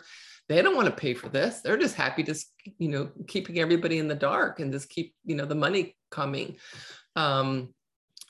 [0.49, 1.61] They don't want to pay for this.
[1.61, 2.35] They're just happy to,
[2.77, 6.57] you know, keeping everybody in the dark and just keep, you know, the money coming.
[7.15, 7.73] Um,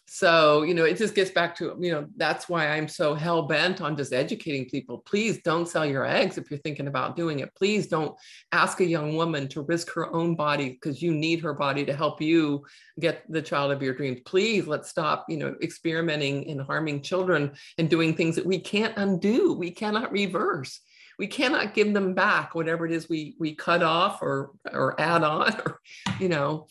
[0.08, 3.42] so you know it just gets back to you know that's why i'm so hell
[3.42, 5.00] bent on just educating people.
[5.00, 7.54] Please don't sell your eggs if you're thinking about doing it.
[7.56, 8.16] Please don't
[8.52, 11.94] ask a young woman to risk her own body because you need her body to
[11.94, 12.66] help you
[13.00, 14.20] get the child of your dreams.
[14.26, 18.98] Please let's stop you know experimenting and harming children and doing things that we can't
[18.98, 20.80] undo we cannot reverse.
[21.20, 25.24] We cannot give them back whatever it is we we cut off or or add
[25.24, 25.80] on or
[26.20, 26.68] you know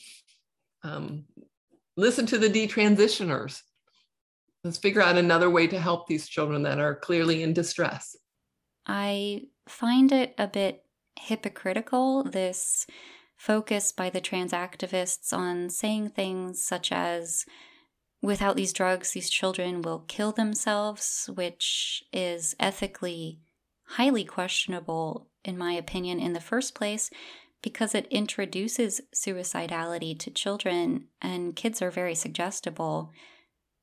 [0.82, 1.24] um,
[1.97, 3.62] listen to the detransitioners.
[4.64, 8.16] Let's figure out another way to help these children that are clearly in distress.
[8.86, 10.84] I find it a bit
[11.18, 12.86] hypocritical, this
[13.36, 17.47] focus by the trans activists on saying things such as,
[18.22, 23.40] without these drugs, these children will kill themselves, which is ethically
[23.90, 27.11] highly questionable, in my opinion, in the first place,
[27.67, 33.11] because it introduces suicidality to children, and kids are very suggestible.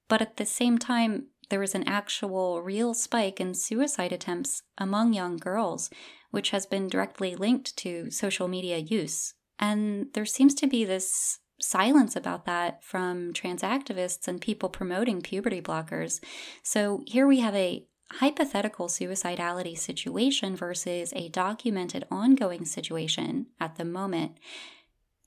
[0.08, 5.12] But at the same time, there was an actual real spike in suicide attempts among
[5.12, 5.90] young girls,
[6.32, 9.34] which has been directly linked to social media use.
[9.60, 15.22] And there seems to be this silence about that from trans activists and people promoting
[15.22, 16.22] puberty blockers.
[16.64, 17.86] So here we have a
[18.20, 24.38] hypothetical suicidality situation versus a documented ongoing situation at the moment.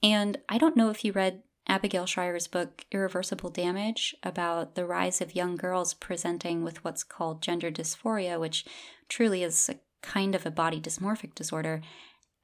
[0.02, 5.20] And I don't know if you read Abigail Shrier's book, Irreversible Damage, about the rise
[5.20, 8.64] of young girls presenting with what's called gender dysphoria, which
[9.08, 11.82] truly is a kind of a body dysmorphic disorder.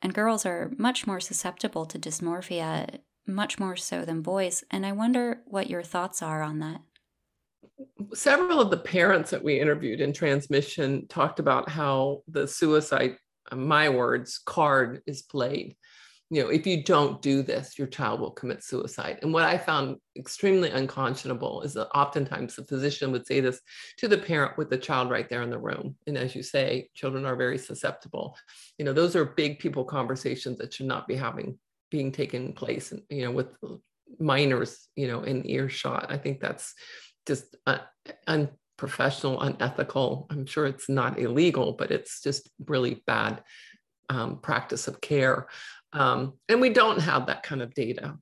[0.00, 4.64] And girls are much more susceptible to dysmorphia, much more so than boys.
[4.70, 6.80] And I wonder what your thoughts are on that.
[8.14, 13.16] Several of the parents that we interviewed in Trans Mission talked about how the suicide,
[13.50, 15.76] uh, my words, card is played
[16.32, 19.18] you know, if you don't do this, your child will commit suicide.
[19.20, 23.60] And what I found extremely unconscionable is that oftentimes the physician would say this
[23.98, 25.94] to the parent with the child right there in the room.
[26.06, 28.34] And as you say, children are very susceptible.
[28.78, 31.58] You know, those are big people conversations that should not be having
[31.90, 33.54] being taken place, you know, with
[34.18, 36.06] minors, you know, in earshot.
[36.08, 36.72] I think that's
[37.26, 37.78] just uh,
[38.26, 40.26] unprofessional, unethical.
[40.30, 43.42] I'm sure it's not illegal, but it's just really bad
[44.08, 45.48] um, practice of care.
[45.92, 48.16] Um, and we don't have that kind of data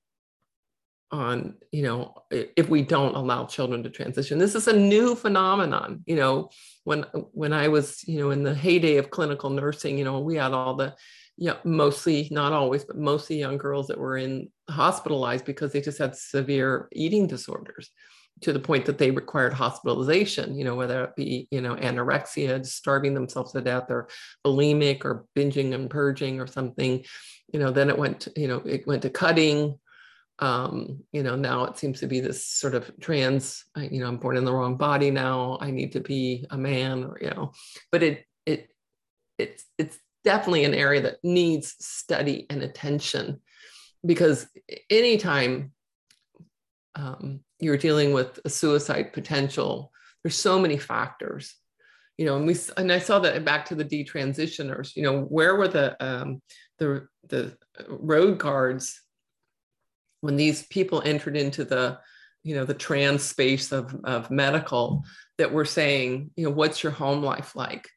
[1.13, 4.39] on, you know, if we don't allow children to transition.
[4.39, 6.03] This is a new phenomenon.
[6.07, 6.51] You know,
[6.85, 10.37] when when I was, you know, in the heyday of clinical nursing, you know, we
[10.37, 10.95] had all the
[11.37, 15.99] yeah, mostly, not always, but mostly young girls that were in hospitalized because they just
[15.99, 17.91] had severe eating disorders
[18.43, 22.65] to the point that they required hospitalization, you know, whether it be, you know, anorexia,
[22.65, 24.09] starving themselves to death or
[24.47, 27.05] bulimic or binging and purging or something
[27.53, 29.79] you know, then it went, to, you know, it went to cutting.
[30.39, 34.17] Um, you know, now it seems to be this sort of trans, you know, I'm
[34.17, 35.59] born in the wrong body now.
[35.61, 37.53] I need to be a man, or you know,
[37.93, 38.71] but it it
[39.37, 43.41] it's it's definitely an area that needs study and attention
[44.05, 44.47] because
[44.89, 45.73] anytime
[46.95, 49.93] um, you're dealing with a suicide potential,
[50.23, 51.55] there's so many factors
[52.21, 54.95] you know, and we and I saw that back to the detransitioners.
[54.95, 56.43] You know, where were the um,
[56.79, 57.57] the the
[57.89, 59.01] road guards
[60.21, 61.99] when these people entered into the
[62.43, 65.03] you know the trans space of of medical
[65.39, 67.89] that were saying, you know, what's your home life like?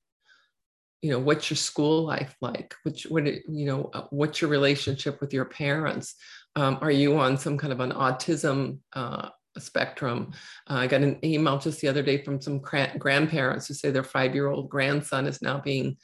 [1.01, 2.75] You know, what's your school life like?
[2.83, 6.15] Which what you know, uh, what's your relationship with your parents?
[6.55, 9.27] Um, are you on some kind of an autism uh,
[9.59, 10.31] spectrum.
[10.69, 14.03] Uh, I got an email just the other day from some grandparents who say their
[14.03, 15.97] five year old grandson is now being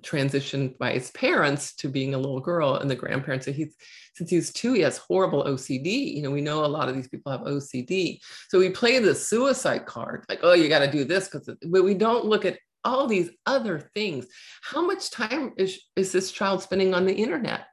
[0.00, 2.76] transitioned by his parents to being a little girl.
[2.76, 3.74] And the grandparents say he's,
[4.14, 6.14] since he's two, he has horrible OCD.
[6.14, 8.20] You know, we know a lot of these people have OCD.
[8.48, 11.94] So we play the suicide card, like, oh, you got to do this, because, we
[11.94, 14.26] don't look at all these other things.
[14.62, 17.66] How much time is, is this child spending on the internet?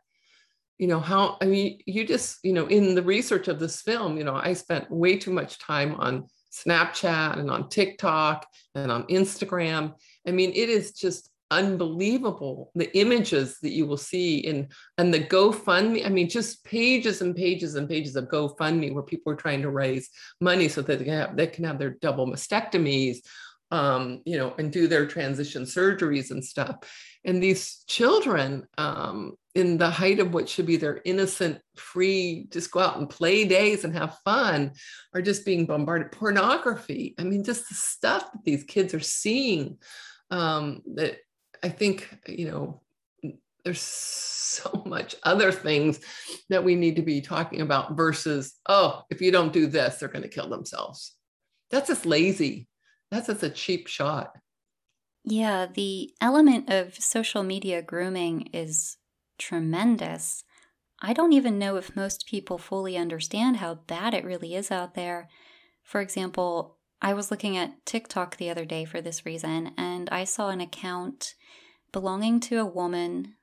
[0.84, 4.18] You know how i mean you just you know in the research of this film
[4.18, 9.04] you know i spent way too much time on snapchat and on tiktok and on
[9.04, 9.94] instagram.
[10.28, 14.68] I mean it is just unbelievable the images that you will see in
[14.98, 19.32] and the gofundme i mean just pages and pages and pages of gofundme where people
[19.32, 20.10] are trying to raise
[20.42, 23.20] money so that they can have, they can have their double mastectomies
[23.74, 26.78] um, you know and do their transition surgeries and stuff
[27.26, 32.72] and these children um, in the height of what should be their innocent, free, just
[32.72, 34.72] go out and play days and have fun,
[35.14, 36.12] are just being bombarded.
[36.12, 37.16] Pornography.
[37.18, 39.78] I mean, just the stuff that these kids are seeing.
[40.32, 41.18] Um, that
[41.62, 42.82] I think, you know,
[43.64, 46.00] there's so much other things
[46.50, 50.10] that we need to be talking about versus, oh, if you don't do this, they're
[50.10, 51.16] going to kill themselves.
[51.70, 52.68] That's just lazy.
[53.14, 54.36] That's just a cheap shot.
[55.24, 58.98] Yeah, the element of social media grooming is
[59.38, 60.44] tremendous.
[61.00, 64.96] I don't even know if most people fully understand how bad it really is out
[64.96, 65.30] there.
[65.84, 70.24] For example, I was looking at TikTok the other day for this reason, and I
[70.24, 71.36] saw an account
[71.92, 73.36] belonging to a woman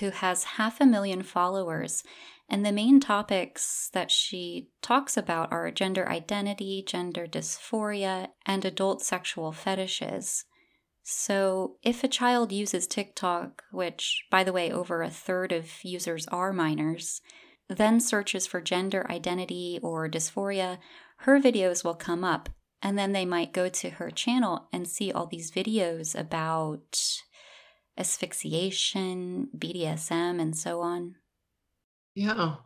[0.00, 2.02] who has half a million followers.
[2.48, 9.02] And the main topics that she talks about are gender identity, gender dysphoria, and adult
[9.02, 10.44] sexual fetishes.
[11.02, 16.26] So, if a child uses TikTok, which, by the way, over a third of users
[16.28, 17.20] are minors,
[17.68, 20.78] then searches for gender identity or dysphoria,
[21.18, 22.48] her videos will come up.
[22.82, 27.22] And then they might go to her channel and see all these videos about
[27.96, 31.16] asphyxiation, BDSM, and so on.
[32.14, 32.56] Yeah.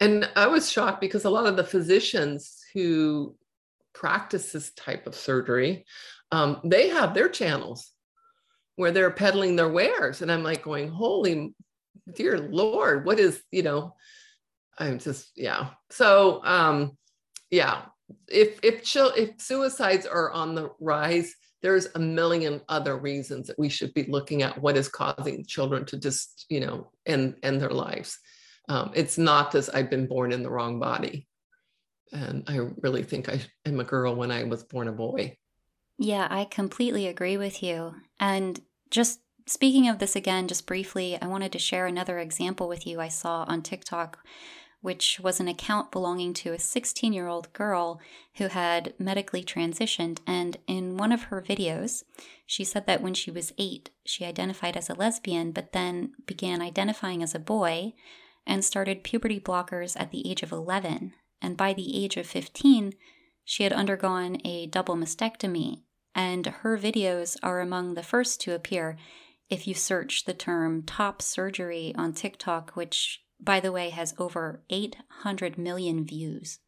[0.00, 3.36] And I was shocked because a lot of the physicians who
[3.94, 5.84] practice this type of surgery,
[6.30, 7.90] um, they have their channels
[8.76, 10.22] where they're peddling their wares.
[10.22, 11.54] And I'm like going, holy
[12.12, 13.94] dear Lord, what is, you know,
[14.78, 15.70] I'm just, yeah.
[15.90, 16.96] So um,
[17.50, 17.82] yeah,
[18.28, 23.58] if if chil- if suicides are on the rise, there's a million other reasons that
[23.58, 27.60] we should be looking at what is causing children to just, you know, end end
[27.60, 28.18] their lives.
[28.68, 31.26] Um, it's not this I've been born in the wrong body.
[32.12, 35.36] And I really think I am a girl when I was born a boy.
[35.98, 37.94] Yeah, I completely agree with you.
[38.20, 38.60] And
[38.90, 43.00] just speaking of this again, just briefly, I wanted to share another example with you
[43.00, 44.18] I saw on TikTok,
[44.80, 48.00] which was an account belonging to a 16 year old girl
[48.34, 50.18] who had medically transitioned.
[50.26, 52.04] And in one of her videos,
[52.46, 56.60] she said that when she was eight, she identified as a lesbian, but then began
[56.60, 57.94] identifying as a boy
[58.46, 61.14] and started puberty blockers at the age of 11.
[61.40, 62.92] And by the age of 15,
[63.44, 65.82] she had undergone a double mastectomy,
[66.14, 68.96] and her videos are among the first to appear
[69.50, 74.62] if you search the term top surgery on TikTok, which, by the way, has over
[74.70, 76.60] 800 million views.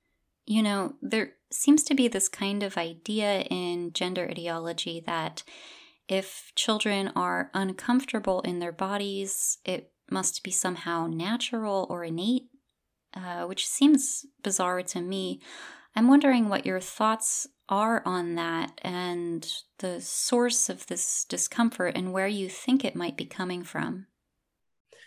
[0.44, 5.44] You know, there seems to be this kind of idea in gender ideology that
[6.08, 12.48] if children are uncomfortable in their bodies, it must be somehow natural or innate,
[13.14, 15.40] uh, which seems bizarre to me.
[15.96, 19.46] I'm wondering what your thoughts are on that and
[19.78, 24.06] the source of this discomfort and where you think it might be coming from.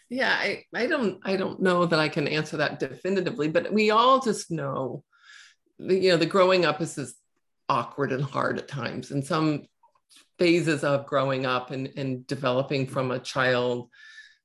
[0.10, 3.92] Yeah, I, I don't I don't know that I can answer that definitively, but we
[3.92, 5.04] all just know
[5.78, 7.16] you know the growing up is, is
[7.70, 9.64] awkward and hard at times and some
[10.40, 13.90] phases of growing up and, and developing from a child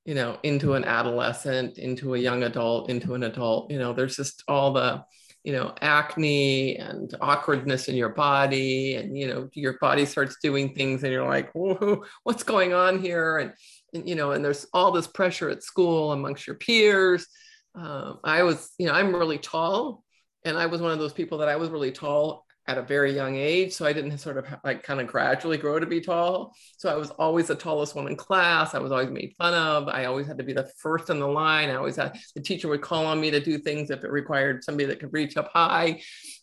[0.05, 4.16] you know into an adolescent into a young adult into an adult you know there's
[4.16, 5.03] just all the
[5.44, 10.74] you know acne and awkwardness in your body and you know your body starts doing
[10.74, 13.38] things and you're like Whoa, what's going on here?
[13.38, 13.53] And,
[13.92, 17.26] and, you know and there's all this pressure at school amongst your peers.
[17.74, 20.05] Um, i was you know i'm really tall
[20.44, 23.12] and i was one of those people that i was really tall at a very
[23.12, 23.72] young age.
[23.72, 26.54] So I didn't sort of like kind of gradually grow to be tall.
[26.76, 28.74] So I was always the tallest one in class.
[28.74, 29.88] I was always made fun of.
[29.88, 31.70] I always had to be the first in the line.
[31.70, 34.62] I always had the teacher would call on me to do things if it required
[34.62, 36.02] somebody that could reach up high.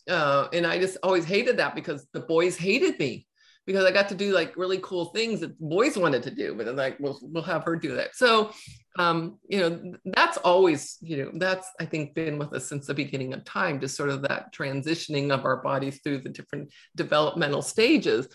[0.10, 3.26] Uh, and I just always hated that because the boys hated me
[3.66, 6.66] because I got to do like really cool things that boys wanted to do, but
[6.66, 8.16] then like we'll we'll have her do that.
[8.16, 8.52] So
[9.00, 12.94] um, you know, that's always, you know, that's I think been with us since the
[12.94, 17.62] beginning of time, just sort of that transitioning of our bodies through the different developmental
[17.62, 18.28] stages.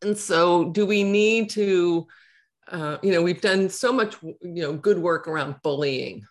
[0.00, 2.06] And so do we need to
[2.68, 6.24] uh, you know, we've done so much, you know, good work around bullying.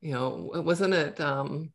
[0.00, 1.72] You know, wasn't it um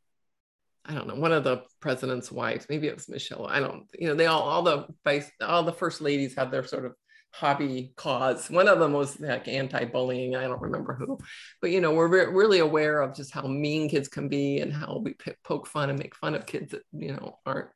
[0.86, 3.48] I don't know, one of the president's wives, maybe it was Michelle.
[3.48, 6.66] I don't, you know, they all, all the vice, all the first ladies have their
[6.66, 6.94] sort of
[7.34, 8.50] hobby cause.
[8.50, 10.36] One of them was like anti-bullying.
[10.36, 11.18] I don't remember who,
[11.62, 14.72] but you know, we're re- really aware of just how mean kids can be and
[14.72, 17.70] how we p- poke fun and make fun of kids that you know aren't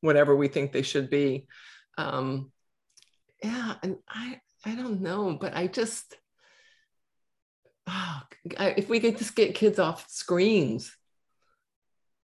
[0.00, 1.46] whatever we think they should be.
[1.96, 2.50] Um,
[3.42, 6.16] yeah, and I, I don't know, but I just,
[7.86, 8.20] oh,
[8.58, 10.94] I, if we could just get kids off screens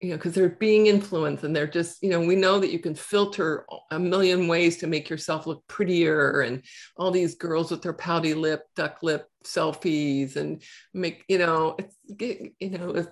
[0.01, 2.79] you know, because they're being influenced and they're just, you know, we know that you
[2.79, 6.63] can filter a million ways to make yourself look prettier and
[6.97, 10.63] all these girls with their pouty lip, duck lip selfies and
[10.95, 13.07] make, you know, it's get, you know,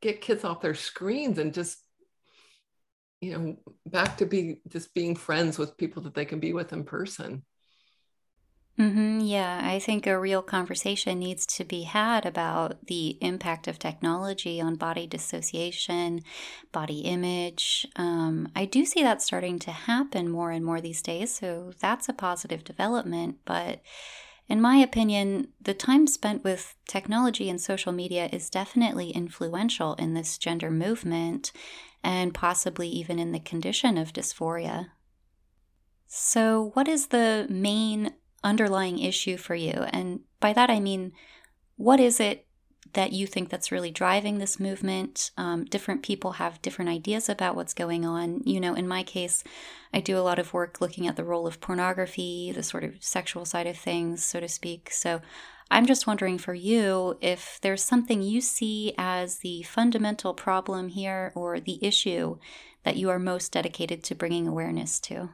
[0.00, 1.78] get kids off their screens and just,
[3.20, 3.56] you know,
[3.86, 7.44] back to be just being friends with people that they can be with in person.
[8.78, 13.78] Mm-hmm, yeah, I think a real conversation needs to be had about the impact of
[13.78, 16.20] technology on body dissociation,
[16.72, 17.86] body image.
[17.96, 22.10] Um, I do see that starting to happen more and more these days, so that's
[22.10, 23.38] a positive development.
[23.46, 23.80] But
[24.46, 30.12] in my opinion, the time spent with technology and social media is definitely influential in
[30.12, 31.50] this gender movement
[32.04, 34.88] and possibly even in the condition of dysphoria.
[36.06, 38.12] So, what is the main
[38.46, 39.72] underlying issue for you?
[39.72, 41.12] And by that I mean,
[41.76, 42.46] what is it
[42.92, 45.30] that you think that's really driving this movement.
[45.36, 48.40] Um, different people have different ideas about what's going on.
[48.44, 49.44] You know, in my case,
[49.92, 53.02] I do a lot of work looking at the role of pornography, the sort of
[53.04, 54.90] sexual side of things, so to speak.
[54.90, 55.20] So
[55.70, 61.32] I'm just wondering for you if there's something you see as the fundamental problem here
[61.34, 62.38] or the issue
[62.84, 65.30] that you are most dedicated to bringing awareness to.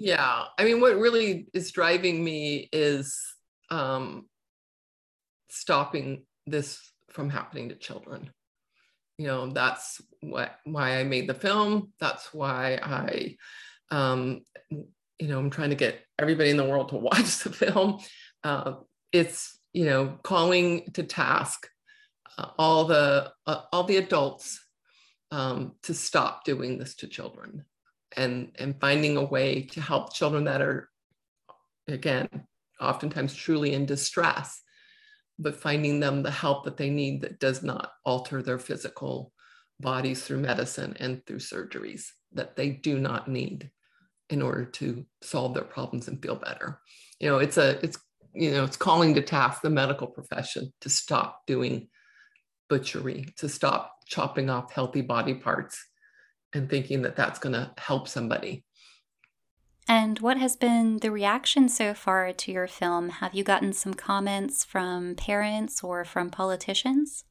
[0.00, 0.44] Yeah.
[0.56, 3.18] I mean, what really is driving me is
[3.70, 4.26] um,
[5.50, 6.80] stopping this
[7.10, 8.30] from happening to children.
[9.18, 11.92] You know, that's what why I made the film.
[11.98, 13.36] That's why I,
[13.90, 17.98] um, you know, I'm trying to get everybody in the world to watch the film.
[18.44, 18.74] Uh,
[19.12, 21.68] it's you know calling to task
[22.36, 24.64] uh, all the uh, all the adults
[25.32, 27.64] um, to stop doing this to children
[28.16, 30.88] and and finding a way to help children that are
[31.88, 32.28] again
[32.80, 34.62] oftentimes truly in distress
[35.38, 39.32] but finding them the help that they need that does not alter their physical
[39.80, 43.70] bodies through medicine and through surgeries that they do not need
[44.30, 46.80] in order to solve their problems and feel better.
[47.20, 47.98] You know it's a it's
[48.34, 51.88] you know it's calling to task the medical profession to stop doing
[52.68, 55.82] butchery to stop chopping off healthy body parts
[56.54, 58.64] and thinking that that's going to help somebody
[59.88, 63.08] and what has been the reaction so far to your film?
[63.08, 67.24] Have you gotten some comments from parents or from politicians?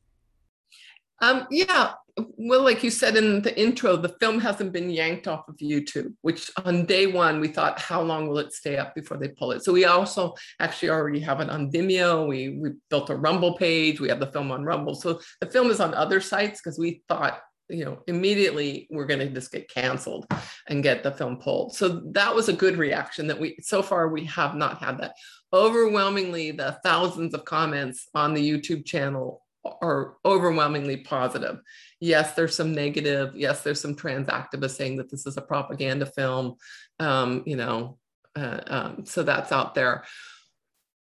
[1.22, 1.93] Um, yeah,
[2.38, 6.13] well, like you said in the intro, the film hasn't been yanked off of YouTube,
[6.22, 9.51] which on day one we thought, how long will it stay up before they pull
[9.51, 9.63] it?
[9.63, 12.28] So we also actually already have it on Vimeo.
[12.28, 13.99] We we built a Rumble page.
[13.99, 14.95] We have the film on Rumble.
[14.95, 17.39] So the film is on other sites because we thought
[17.70, 20.26] you know immediately we're going to just get canceled
[20.68, 21.76] and get the film pulled.
[21.76, 25.13] So that was a good reaction that we so far we have not had that.
[25.53, 29.43] Overwhelmingly the thousands of comments on the youtube channel
[29.82, 31.59] are overwhelmingly positive.
[31.99, 33.36] Yes there's some negative.
[33.36, 36.55] Yes there's some trans activists saying that this is a propaganda film.
[36.99, 37.97] Um, you know
[38.36, 40.03] uh, um, so that's out there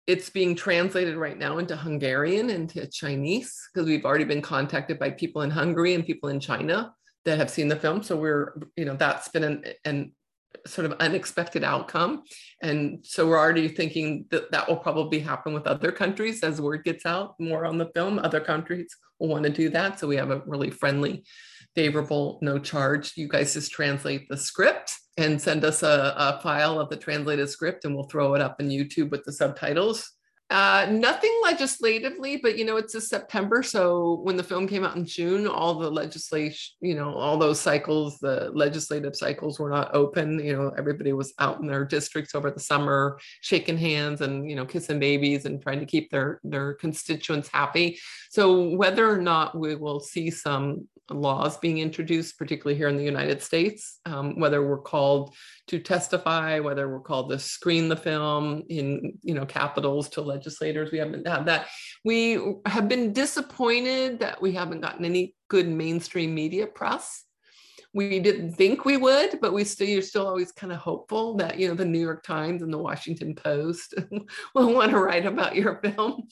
[0.07, 5.11] it's being translated right now into Hungarian, into Chinese, because we've already been contacted by
[5.11, 6.93] people in Hungary and people in China
[7.25, 8.03] that have seen the film.
[8.03, 10.13] So we're, you know, that's been an, an
[10.67, 12.23] sort of unexpected outcome.
[12.63, 16.85] And so we're already thinking that that will probably happen with other countries as word
[16.85, 18.19] gets out more on the film.
[18.19, 19.99] Other countries will want to do that.
[19.99, 21.25] So we have a really friendly,
[21.75, 23.13] favorable, no charge.
[23.17, 27.49] You guys just translate the script and send us a, a, file of the translated
[27.49, 30.11] script and we'll throw it up in YouTube with the subtitles.
[30.53, 33.63] Uh, nothing legislatively, but you know, it's a September.
[33.63, 37.59] So when the film came out in June, all the legislation, you know, all those
[37.59, 40.39] cycles, the legislative cycles were not open.
[40.45, 44.55] You know, everybody was out in their districts over the summer, shaking hands and, you
[44.55, 47.99] know, kissing babies and trying to keep their, their constituents happy.
[48.31, 53.05] So whether or not we will see some laws being introduced, particularly here in the
[53.05, 55.35] United States, um, whether we're called
[55.69, 60.91] to testify, whether we're called to screen the film in you know capitals to legislators.
[60.91, 61.69] We haven't had that.
[62.05, 67.25] We have been disappointed that we haven't gotten any good mainstream media press.
[67.95, 71.59] We didn't think we would, but we still you're still always kind of hopeful that
[71.59, 73.95] you know the New York Times and the Washington Post
[74.55, 76.27] will want to write about your film.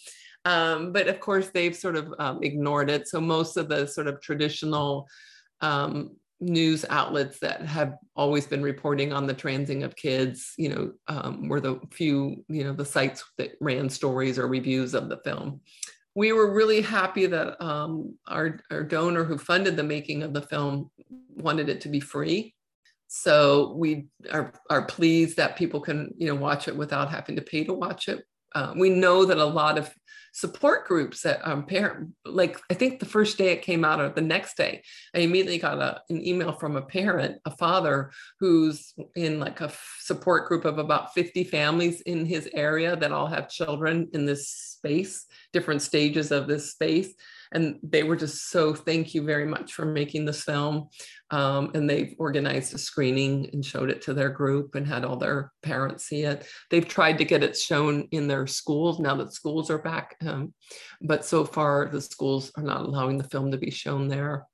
[0.44, 3.08] Um, but of course, they've sort of um, ignored it.
[3.08, 5.06] So most of the sort of traditional
[5.60, 10.92] um, news outlets that have always been reporting on the transing of kids, you know,
[11.08, 15.18] um, were the few, you know, the sites that ran stories or reviews of the
[15.18, 15.60] film.
[16.14, 20.42] We were really happy that um, our, our donor who funded the making of the
[20.42, 20.90] film
[21.36, 22.54] wanted it to be free.
[23.08, 27.42] So we are, are pleased that people can, you know, watch it without having to
[27.42, 28.24] pay to watch it.
[28.54, 29.92] Uh, we know that a lot of
[30.32, 34.08] support groups that um, parent like i think the first day it came out or
[34.08, 34.82] the next day
[35.14, 39.72] i immediately got a, an email from a parent a father who's in like a
[39.98, 44.48] support group of about 50 families in his area that all have children in this
[44.48, 47.12] space different stages of this space
[47.52, 50.88] and they were just so thank you very much for making this film.
[51.30, 55.16] Um, and they've organized a screening and showed it to their group and had all
[55.16, 56.44] their parents see it.
[56.70, 60.52] They've tried to get it shown in their schools now that schools are back um,
[61.00, 64.46] but so far the schools are not allowing the film to be shown there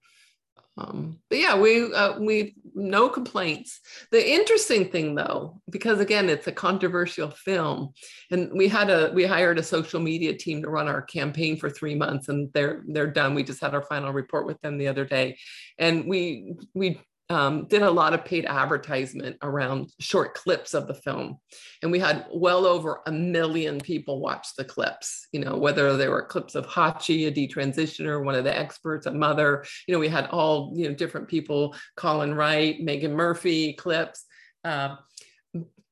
[0.79, 3.81] um, but yeah, we uh, we no complaints.
[4.11, 7.95] The interesting thing, though, because again, it's a controversial film,
[8.31, 11.70] and we had a we hired a social media team to run our campaign for
[11.70, 13.35] three months, and they're they're done.
[13.35, 15.39] We just had our final report with them the other day,
[15.79, 20.95] and we we um, did a lot of paid advertisement around short clips of the
[20.95, 21.39] film.
[21.83, 26.09] And we had well over a million people watch the clips, you know, whether they
[26.09, 30.09] were clips of Hacsi, a detransitioner, one of the experts, a mother, you know, we
[30.09, 34.24] had all, you know, different people, Colin Wright, Meghan Murphy clips.
[34.64, 34.97] Uh,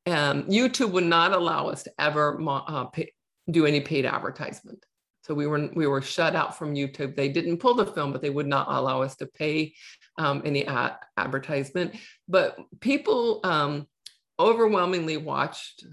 [0.06, 3.12] and YouTube would not allow us to ever uh, pay,
[3.50, 4.84] do any paid advertisement.
[5.22, 7.16] So we were we were shut out from YouTube.
[7.16, 9.72] They didn't pull the film, but they would not allow us to pay
[10.18, 11.96] um, any ad- advertisement.
[12.28, 13.86] But people um,
[14.38, 15.84] overwhelmingly watched,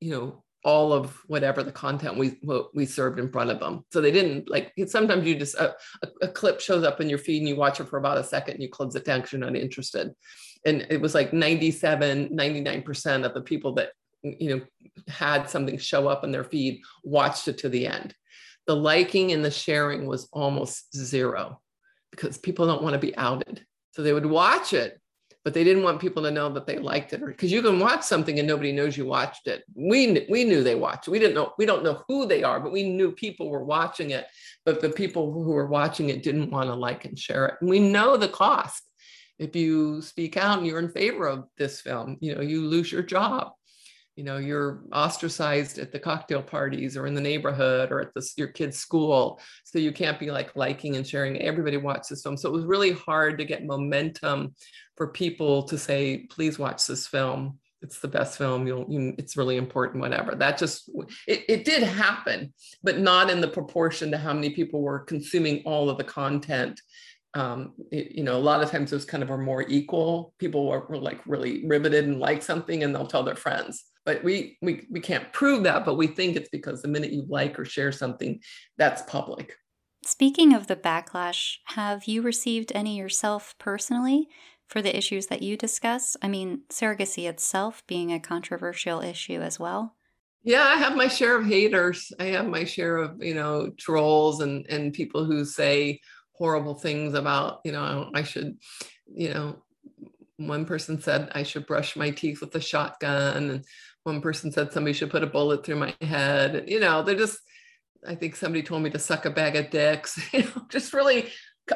[0.00, 2.38] you know, all of whatever the content we
[2.72, 3.84] we served in front of them.
[3.92, 4.72] So they didn't like.
[4.86, 7.80] Sometimes you just a, a, a clip shows up in your feed and you watch
[7.80, 10.12] it for about a second and you close it down because you're not interested.
[10.64, 13.90] And it was like 97, 99% of the people that
[14.22, 14.62] you know
[15.08, 18.14] had something show up in their feed watched it to the end
[18.66, 21.60] the liking and the sharing was almost zero
[22.12, 23.66] because people don't want to be outed.
[23.90, 25.00] So they would watch it,
[25.44, 28.04] but they didn't want people to know that they liked it because you can watch
[28.04, 29.64] something and nobody knows you watched it.
[29.74, 31.08] We we knew they watched.
[31.08, 34.10] We didn't know we don't know who they are, but we knew people were watching
[34.10, 34.26] it.
[34.64, 37.54] But the people who were watching it didn't want to like and share it.
[37.60, 38.82] And we know the cost.
[39.38, 42.92] If you speak out and you're in favor of this film, you know, you lose
[42.92, 43.52] your job
[44.16, 48.34] you know you're ostracized at the cocktail parties or in the neighborhood or at this
[48.36, 49.40] your kid's school.
[49.64, 51.40] So you can't be like liking and sharing.
[51.40, 52.36] Everybody watch this film.
[52.36, 54.54] So it was really hard to get momentum
[54.96, 57.58] for people to say please watch this film.
[57.80, 58.66] It's the best film.
[58.66, 60.34] You'll you, it's really important whatever.
[60.34, 60.90] That just
[61.26, 62.52] it, it did happen
[62.82, 66.80] but not in the proportion to how many people were consuming all of the content.
[67.34, 70.34] Um, it, you know, a lot of times those kind of are more equal.
[70.38, 74.58] People were like really riveted and like something, and they'll tell their friends but we,
[74.62, 77.64] we we can't prove that but we think it's because the minute you like or
[77.64, 78.40] share something
[78.76, 79.56] that's public.
[80.04, 84.28] Speaking of the backlash have you received any yourself personally
[84.66, 86.16] for the issues that you discuss?
[86.22, 89.96] I mean surrogacy itself being a controversial issue as well.
[90.42, 92.12] Yeah i have my share of haters.
[92.18, 96.00] I have my share of you know trolls and and people who say
[96.32, 98.56] horrible things about you know i should
[99.14, 99.62] you know
[100.48, 103.64] one person said I should brush my teeth with a shotgun, and
[104.04, 106.54] one person said somebody should put a bullet through my head.
[106.54, 107.38] And, you know, they're just,
[108.06, 111.28] I think somebody told me to suck a bag of dicks, you know, just really,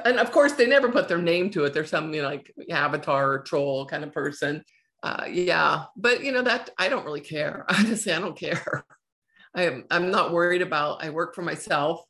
[0.05, 1.72] and of course they never put their name to it.
[1.72, 4.64] They're some, like avatar or troll kind of person.
[5.03, 7.64] Uh, yeah, but you know that I don't really care.
[7.68, 8.85] Honestly, I don't care.
[9.55, 11.05] I am I'm not worried about.
[11.05, 12.03] I work for myself.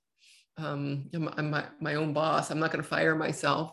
[0.56, 2.50] Um, I'm, I'm my, my own boss.
[2.50, 3.72] I'm not going to fire myself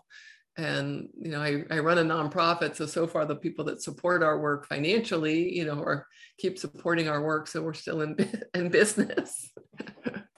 [0.58, 4.22] and you know I, I run a nonprofit so so far the people that support
[4.22, 8.16] our work financially you know or keep supporting our work so we're still in,
[8.54, 9.52] in business.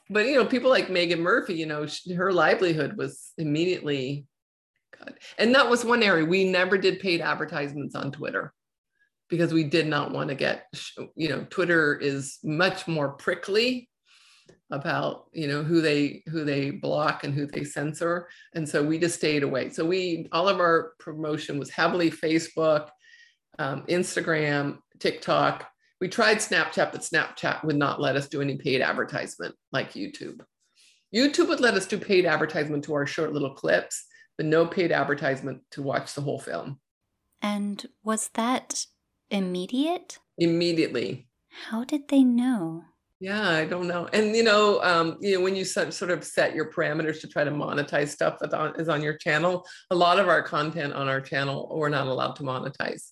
[0.08, 4.28] But you know people like Meghan Murphy you know she, her livelihood was immediately
[4.92, 5.18] cut.
[5.40, 8.54] And that was one area we never did paid advertisements on twitter
[9.30, 10.68] because we did not want to get
[11.16, 13.90] you know twitter is much more prickly
[14.72, 18.28] about you know who they who they block and who they censor.
[18.54, 19.70] And so we just stayed away.
[19.70, 22.90] So we all of our promotion was heavily facebook
[23.60, 25.68] um, instagram tiktok.
[26.02, 30.42] We tried snapchat but snapchat would not let us do any paid advertisement like youtube.
[31.16, 34.06] Youtube would let us do paid advertisement to our short little clips
[34.38, 36.80] but no paid advertisement to watch the whole film.
[37.42, 38.86] And was that
[39.30, 40.20] immediate?
[40.38, 41.28] Immediately.
[41.70, 42.84] How did they know
[43.20, 44.10] yeah, I don't know.
[44.12, 47.44] And you know, um, you know, when you sort of set your parameters to try
[47.44, 51.08] to monetize stuff that on, is on your channel, a lot of our content on
[51.08, 53.12] our channel we're not allowed to monetize.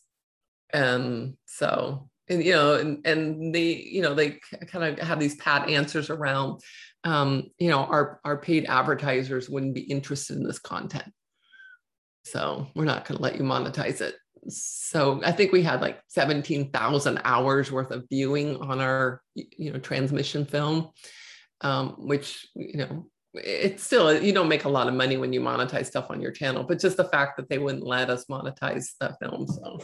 [0.74, 5.36] And so, and you know, and and they, you know, they kind of have these
[5.36, 6.60] pat answers around,
[7.06, 11.12] um, you know, our our paid advertisers wouldn't be interested in this content.
[12.26, 14.16] So we're not going to let you monetize it
[14.48, 19.80] so I think we had like 17,000 hours worth of viewing on our, you know,
[19.80, 20.90] Trans Mission film,
[21.62, 25.42] um, which, you know, it's still, you don't make a lot of money when you
[25.42, 28.92] monetize stuff on your channel, but just the fact that they wouldn't let us monetize
[29.00, 29.48] the film.
[29.48, 29.80] So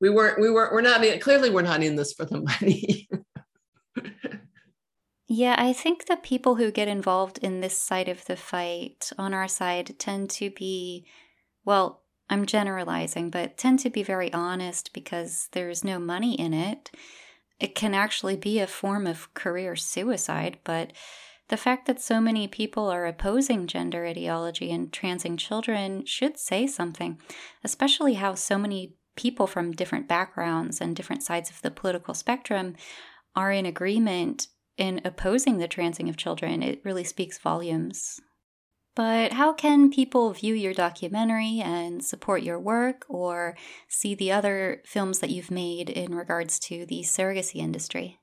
[0.00, 3.08] we weren't, we weren't, we're not, in, clearly we're not in this for the money.
[5.28, 9.32] yeah, I think the people who get involved in this side of the fight on
[9.32, 11.06] our side tend to be,
[11.64, 16.90] well, I'm generalizing, but tend to be very honest because there's no money in it.
[17.60, 20.92] It can actually be a form of career suicide, but
[21.48, 26.66] the fact that so many people are opposing gender ideology and transing children should say
[26.66, 27.20] something,
[27.62, 32.74] especially how so many people from different backgrounds and different sides of the political spectrum
[33.34, 36.62] are in agreement in opposing the transing of children.
[36.62, 38.20] It really speaks volumes.
[38.96, 43.56] But how can people view your documentary and support your work or
[43.88, 48.18] see the other films that you've made in regards to the surrogacy industry?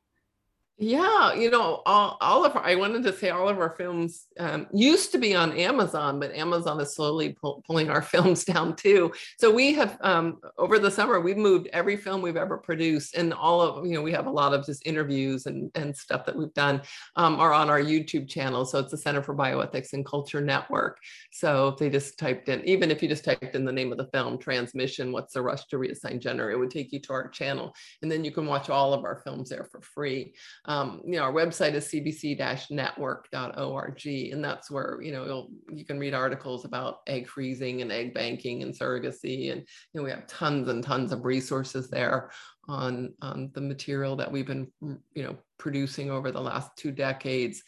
[0.80, 4.26] Yeah, you know, all, all of our, I wanted to say all of our films
[4.40, 8.76] um, used to be on Amazon, but Amazon is slowly pull, pulling our films down
[8.76, 9.14] too.
[9.38, 13.36] So we have, um, over the summer, we've moved every film we've ever produced and
[13.36, 16.36] all of, you know, we have a lot of just interviews and, and stuff that
[16.36, 16.82] we've done
[17.18, 18.66] um, are on our YouTube channel.
[18.66, 20.98] So it's the Center for Bioethics and Culture Network.
[21.32, 24.00] So if they just typed in, even if you just typed in the name of
[24.00, 27.14] the film, Trans Mission, What's the Rush to Reassign Gender, it would take you to
[27.14, 27.76] our channel.
[28.02, 30.34] And then you can watch all of our films there for free
[30.66, 36.14] um, you know, our website is cbc-network.org, and that's where you know you can read
[36.14, 40.70] articles about egg freezing and egg banking and surrogacy, and you know we have tons
[40.70, 42.32] and tons of resources there
[42.70, 47.62] on on the material that we've been you know producing over the last two decades.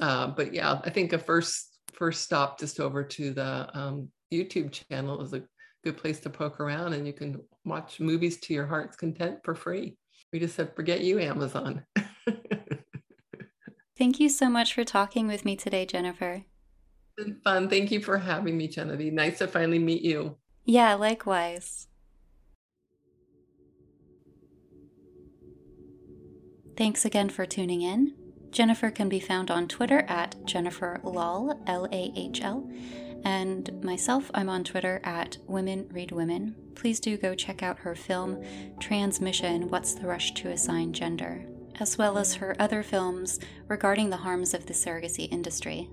[0.00, 4.72] Uh, but yeah, I think a first first stop just over to the um, YouTube
[4.72, 5.44] channel is a
[5.84, 9.54] good place to poke around, and you can watch movies to your heart's content for
[9.54, 9.96] free.
[10.32, 11.84] We just said, forget you, Amazon.
[14.04, 16.44] Thank you so much for talking with me today, Jennifer.
[17.16, 17.70] It's been fun.
[17.70, 19.14] Thank you for having me, Genevieve.
[19.14, 20.36] Nice to finally meet you.
[20.66, 21.88] Yeah, likewise.
[26.76, 28.12] Thanks again for tuning in.
[28.50, 32.70] Jennifer can be found on Twitter at Jennifer Lahl, L A H L,
[33.24, 36.54] and myself, I'm on Twitter at Women Read Women.
[36.74, 38.44] Please do go check out her film,
[38.78, 41.46] Trans Mission What's the Rush to Assign Gender?
[41.80, 45.88] As well as her other films regarding the harms of the surrogacy industry.